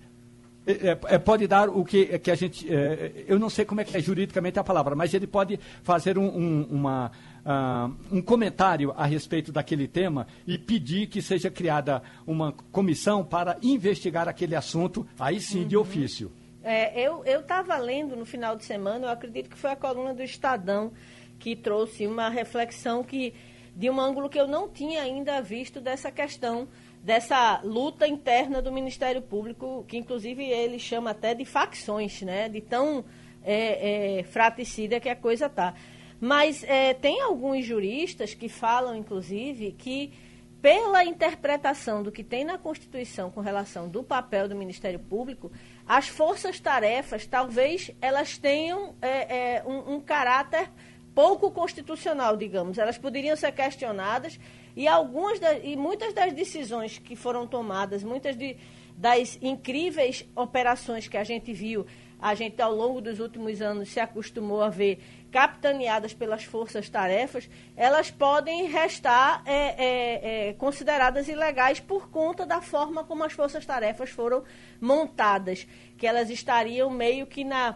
[0.67, 2.67] é, é, é, pode dar o que, que a gente.
[2.71, 6.17] É, eu não sei como é que é juridicamente a palavra, mas ele pode fazer
[6.17, 7.09] um, um, uma,
[7.45, 13.57] uh, um comentário a respeito daquele tema e pedir que seja criada uma comissão para
[13.63, 15.67] investigar aquele assunto, aí sim uhum.
[15.69, 16.31] de ofício.
[16.61, 20.21] É, eu estava lendo no final de semana, eu acredito que foi a coluna do
[20.21, 20.91] Estadão
[21.39, 23.33] que trouxe uma reflexão que
[23.75, 26.67] de um ângulo que eu não tinha ainda visto dessa questão
[27.03, 32.49] dessa luta interna do Ministério Público, que inclusive ele chama até de facções, né?
[32.49, 33.05] De tão
[33.43, 35.73] é, é, que a coisa tá.
[36.19, 40.11] Mas é, tem alguns juristas que falam, inclusive, que
[40.61, 45.51] pela interpretação do que tem na Constituição com relação do papel do Ministério Público,
[45.85, 50.69] as forças-tarefas talvez elas tenham é, é, um, um caráter
[51.17, 52.77] pouco constitucional, digamos.
[52.77, 54.39] Elas poderiam ser questionadas
[54.75, 58.55] e algumas das, e muitas das decisões que foram tomadas, muitas de,
[58.95, 61.87] das incríveis operações que a gente viu,
[62.21, 65.01] a gente ao longo dos últimos anos se acostumou a ver
[65.31, 73.03] capitaneadas pelas forças-tarefas, elas podem restar é, é, é, consideradas ilegais por conta da forma
[73.03, 74.43] como as forças-tarefas foram
[74.79, 77.75] montadas, que elas estariam meio que na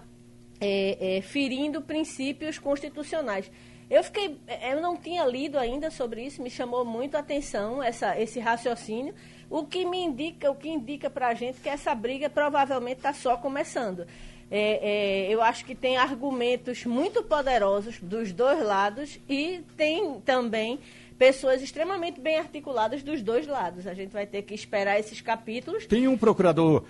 [0.62, 3.51] é, é, ferindo princípios constitucionais.
[3.89, 4.38] Eu fiquei,
[4.72, 9.14] eu não tinha lido ainda sobre isso, me chamou muito a atenção essa, esse raciocínio,
[9.49, 13.12] o que me indica, o que indica para a gente que essa briga provavelmente está
[13.12, 14.07] só começando.
[14.49, 20.80] É, é, eu acho que tem argumentos muito poderosos dos dois lados e tem também
[21.18, 23.88] pessoas extremamente bem articuladas dos dois lados.
[23.88, 25.86] A gente vai ter que esperar esses capítulos.
[25.86, 26.84] Tem um procurador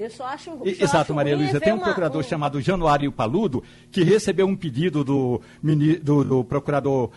[0.00, 0.50] eu só acho.
[0.50, 1.60] Só Exato, acho Maria Luísa.
[1.60, 2.24] Tem um uma, procurador um...
[2.24, 5.40] chamado Januário Paludo que recebeu um pedido do,
[6.02, 7.10] do, do procurador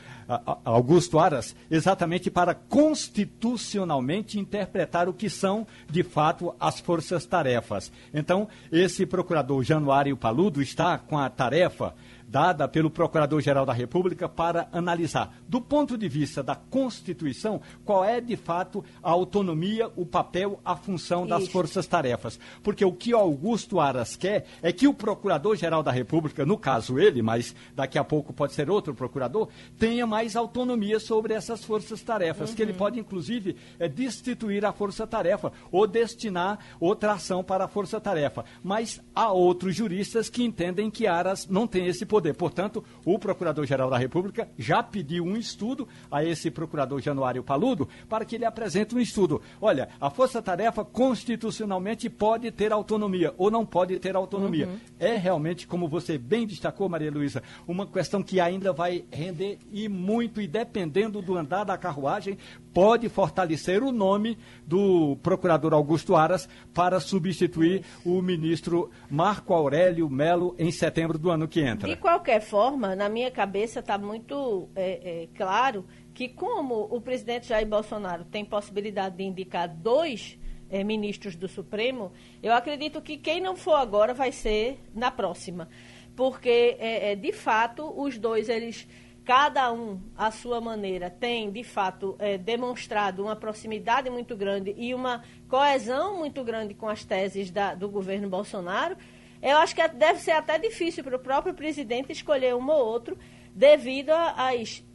[0.65, 7.91] Augusto Aras exatamente para constitucionalmente interpretar o que são, de fato, as forças-tarefas.
[8.13, 11.93] Então, esse procurador Januário Paludo está com a tarefa
[12.34, 18.19] dada pelo Procurador-Geral da República para analisar, do ponto de vista da Constituição, qual é
[18.19, 22.39] de fato a autonomia, o papel, a função das forças-tarefas.
[22.63, 27.21] Porque o que Augusto Aras quer é que o Procurador-Geral da República, no caso ele,
[27.21, 32.55] mas daqui a pouco pode ser outro procurador, tenha mais autonomia sobre essas forças-tarefas, uhum.
[32.55, 32.77] que ele uhum.
[32.79, 38.43] pode, inclusive, é, destituir a força-tarefa ou destinar outra ação para a força-tarefa.
[38.63, 42.34] Mas há outros juristas que entendem que Aras não tem esse poder poder.
[42.34, 48.24] Portanto, o Procurador-Geral da República já pediu um estudo a esse Procurador Januário Paludo para
[48.24, 49.41] que ele apresente um estudo.
[49.61, 54.67] Olha, a Força-Tarefa constitucionalmente pode ter autonomia ou não pode ter autonomia.
[54.67, 54.78] Uhum.
[54.99, 59.89] É realmente, como você bem destacou, Maria Luísa, uma questão que ainda vai render e
[59.89, 62.38] muito, e dependendo do andar da carruagem,
[62.74, 70.55] pode fortalecer o nome do Procurador Augusto Aras para substituir o ministro Marco Aurélio Melo
[70.57, 71.89] em setembro do ano que entra.
[72.04, 77.66] Qualquer forma, na minha cabeça está muito é, é, claro que como o presidente Jair
[77.66, 80.38] Bolsonaro tem possibilidade de indicar dois
[80.70, 82.12] é, ministros do Supremo,
[82.43, 85.70] eu acredito que quem não for agora vai ser na próxima.
[86.14, 88.86] Porque, é, é, de fato, os dois, eles
[89.24, 94.93] cada um, à sua maneira, tem, de fato, é, demonstrado uma proximidade muito grande e
[94.93, 98.97] uma coesão muito grande com as teses da, do governo Bolsonaro.
[99.43, 103.17] Eu acho que deve ser até difícil para o próprio presidente escolher um ou outro,
[103.53, 104.51] devido a, a,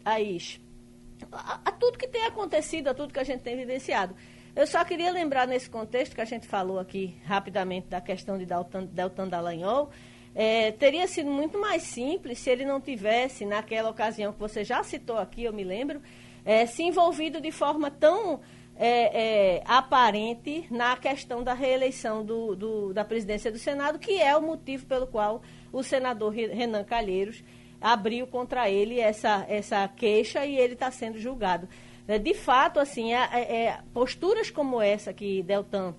[0.07, 4.17] a, a, tudo que tem acontecido, a tudo que a gente tem vivenciado.
[4.57, 8.47] Eu só queria lembrar nesse contexto que a gente falou aqui rapidamente da questão de
[8.47, 9.91] Deltan, Deltan Dallagnol,
[10.35, 14.83] é, teria sido muito mais simples se ele não tivesse, naquela ocasião que você já
[14.83, 16.01] citou aqui, eu me lembro,
[16.43, 18.41] é, se envolvido de forma tão
[18.79, 24.37] é, é aparente na questão da reeleição do, do, da presidência do Senado, que é
[24.37, 27.43] o motivo pelo qual o senador Renan Calheiros
[27.81, 31.69] abriu contra ele essa, essa queixa e ele está sendo julgado.
[32.07, 35.95] É, de fato, assim, é, é, posturas como essa que Deltan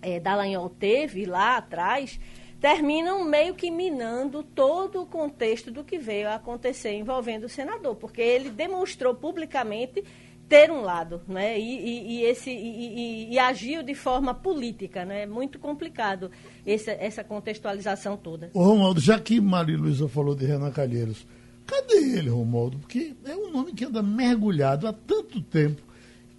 [0.00, 2.20] é, Dallagnol teve lá atrás
[2.60, 7.94] terminam meio que minando todo o contexto do que veio a acontecer envolvendo o senador,
[7.96, 10.04] porque ele demonstrou publicamente
[10.48, 11.58] ter um lado, né?
[11.58, 15.22] E, e, e esse e, e, agiu de forma política, né?
[15.22, 16.30] É muito complicado
[16.66, 18.50] essa, essa contextualização toda.
[18.54, 21.26] Ô, Romualdo, já que Maria Luísa falou de Renan Calheiros,
[21.66, 22.78] cadê ele, Romualdo?
[22.78, 25.82] Porque é um nome que anda mergulhado há tanto tempo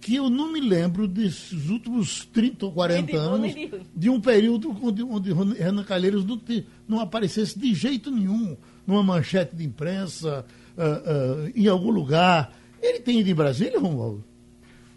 [0.00, 3.54] que eu não me lembro desses últimos 30 ou 40 anos
[3.94, 8.56] de um período onde, onde Renan Calheiros não, te, não, aparecesse de jeito nenhum
[8.86, 10.44] numa manchete de imprensa,
[10.76, 12.58] uh, uh, em algum lugar.
[12.80, 14.24] Ele tem ido em Brasília, Romualdo?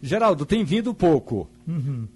[0.01, 1.47] Geraldo, tem vindo pouco.
[1.67, 2.07] Uhum.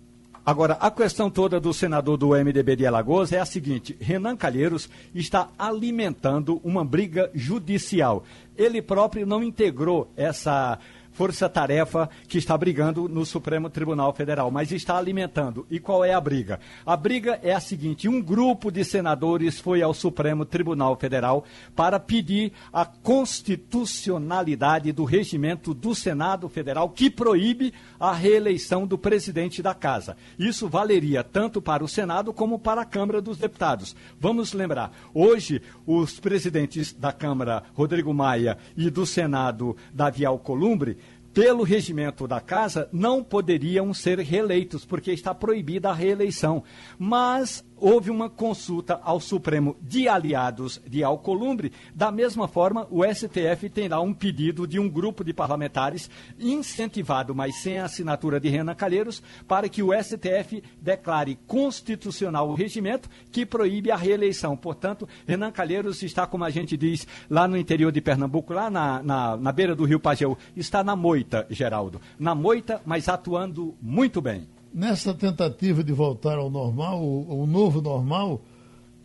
[0.47, 4.89] Agora, a questão toda do senador do MDB de Alagoas é a seguinte: Renan Calheiros
[5.13, 8.23] está alimentando uma briga judicial.
[8.55, 10.79] Ele próprio não integrou essa
[11.17, 15.65] força-tarefa que está brigando no Supremo Tribunal Federal, mas está alimentando.
[15.69, 16.59] E qual é a briga?
[16.85, 21.43] A briga é a seguinte: um grupo de senadores foi ao Supremo Tribunal Federal
[21.75, 29.63] para pedir a constitucionalidade do regimento do Senado Federal que proíbe a reeleição do presidente
[29.63, 30.15] da casa.
[30.37, 33.95] Isso valeria tanto para o Senado como para a Câmara dos Deputados.
[34.19, 40.99] Vamos lembrar, hoje os presidentes da Câmara, Rodrigo Maia, e do Senado, Davi Alcolumbre,
[41.37, 46.63] pelo regimento da casa, não poderiam ser reeleitos, porque está proibida a reeleição.
[46.97, 51.71] Mas houve uma consulta ao Supremo de aliados de Alcolumbre.
[51.93, 56.09] Da mesma forma, o STF tem lá um pedido de um grupo de parlamentares,
[56.39, 62.55] incentivado, mas sem a assinatura de Renan Calheiros, para que o STF declare constitucional o
[62.55, 64.57] regimento que proíbe a reeleição.
[64.57, 69.01] Portanto, Renan Calheiros está, como a gente diz, lá no interior de Pernambuco, lá na,
[69.01, 72.01] na, na beira do rio Pajeú, está na moita, Geraldo.
[72.19, 78.41] Na moita, mas atuando muito bem nessa tentativa de voltar ao normal, o novo normal,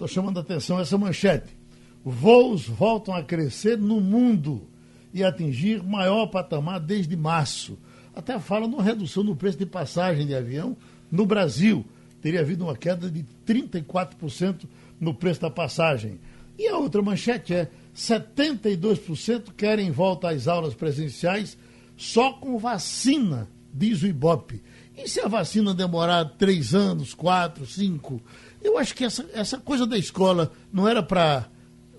[0.02, 1.56] Estou chamando a atenção essa manchete.
[2.04, 4.66] Voos voltam a crescer no mundo
[5.14, 7.78] e atingir maior patamar desde março.
[8.12, 10.76] Até fala numa redução no preço de passagem de avião
[11.08, 11.84] no Brasil.
[12.20, 14.64] Teria havido uma queda de 34%
[14.98, 16.18] no preço da passagem.
[16.58, 21.56] E a outra manchete é: 72% querem volta às aulas presenciais
[21.96, 24.60] só com vacina, diz o Ibope.
[25.02, 28.22] E se a vacina demorar três anos, quatro, cinco?
[28.62, 31.48] Eu acho que essa, essa coisa da escola não era para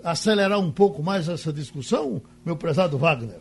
[0.02, 3.40] acelerar um pouco mais essa discussão, meu prezado Wagner?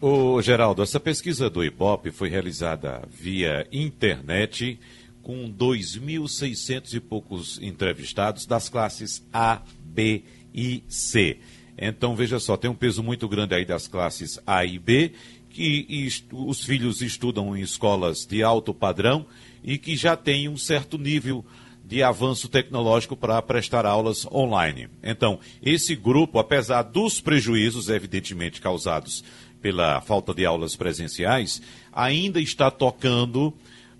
[0.00, 4.78] Ô, Geraldo, essa pesquisa do Ibope foi realizada via internet
[5.22, 10.22] com 2.600 e poucos entrevistados das classes A, B
[10.54, 11.38] e C.
[11.76, 15.12] Então, veja só, tem um peso muito grande aí das classes A e B,
[15.54, 19.24] que os filhos estudam em escolas de alto padrão
[19.62, 21.44] e que já têm um certo nível
[21.84, 24.88] de avanço tecnológico para prestar aulas online.
[25.00, 29.22] Então, esse grupo, apesar dos prejuízos evidentemente causados
[29.62, 33.48] pela falta de aulas presenciais, ainda está tocando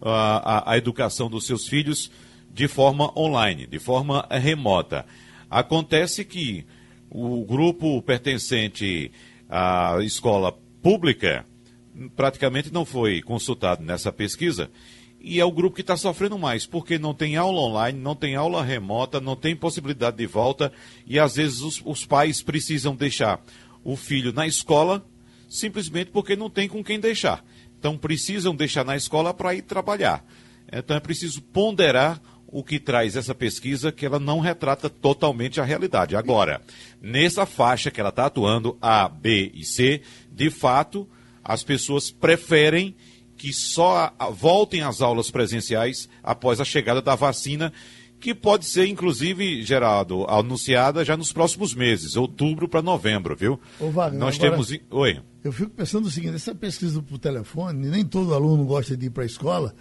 [0.00, 2.10] uh, a, a educação dos seus filhos
[2.52, 5.06] de forma online, de forma remota.
[5.48, 6.66] Acontece que
[7.08, 9.12] o grupo pertencente
[9.48, 11.46] à escola pública
[12.14, 14.70] praticamente não foi consultado nessa pesquisa
[15.18, 18.36] e é o grupo que está sofrendo mais, porque não tem aula online, não tem
[18.36, 20.70] aula remota, não tem possibilidade de volta
[21.06, 23.42] e às vezes os, os pais precisam deixar
[23.82, 25.02] o filho na escola
[25.48, 27.42] simplesmente porque não tem com quem deixar.
[27.78, 30.22] Então precisam deixar na escola para ir trabalhar.
[30.70, 32.20] Então é preciso ponderar
[32.54, 36.14] o que traz essa pesquisa, que ela não retrata totalmente a realidade.
[36.14, 36.60] Agora,
[37.02, 41.08] nessa faixa que ela está atuando, A, B e C, de fato,
[41.42, 42.94] as pessoas preferem
[43.36, 47.72] que só voltem às aulas presenciais após a chegada da vacina,
[48.20, 53.60] que pode ser, inclusive, Geraldo, anunciada já nos próximos meses, outubro para novembro, viu?
[53.80, 54.80] Ô, Wagner, Nós agora, temos.
[54.92, 55.20] Oi.
[55.42, 59.10] Eu fico pensando o seguinte: essa pesquisa por telefone, nem todo aluno gosta de ir
[59.10, 59.74] para a escola.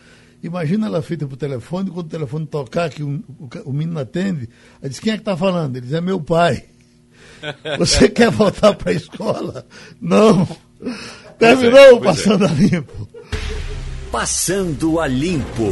[0.44, 4.50] Imagina ela feita por telefone, quando o telefone tocar, que o, o, o menino atende,
[4.82, 5.78] aí diz: quem é que está falando?
[5.78, 6.66] Ele diz: é meu pai.
[7.80, 9.66] Você quer voltar para a escola?
[10.02, 10.46] Não.
[11.40, 12.50] Terminou é, Passando é.
[12.50, 13.10] a Limpo.
[14.12, 15.70] Passando a Limpo.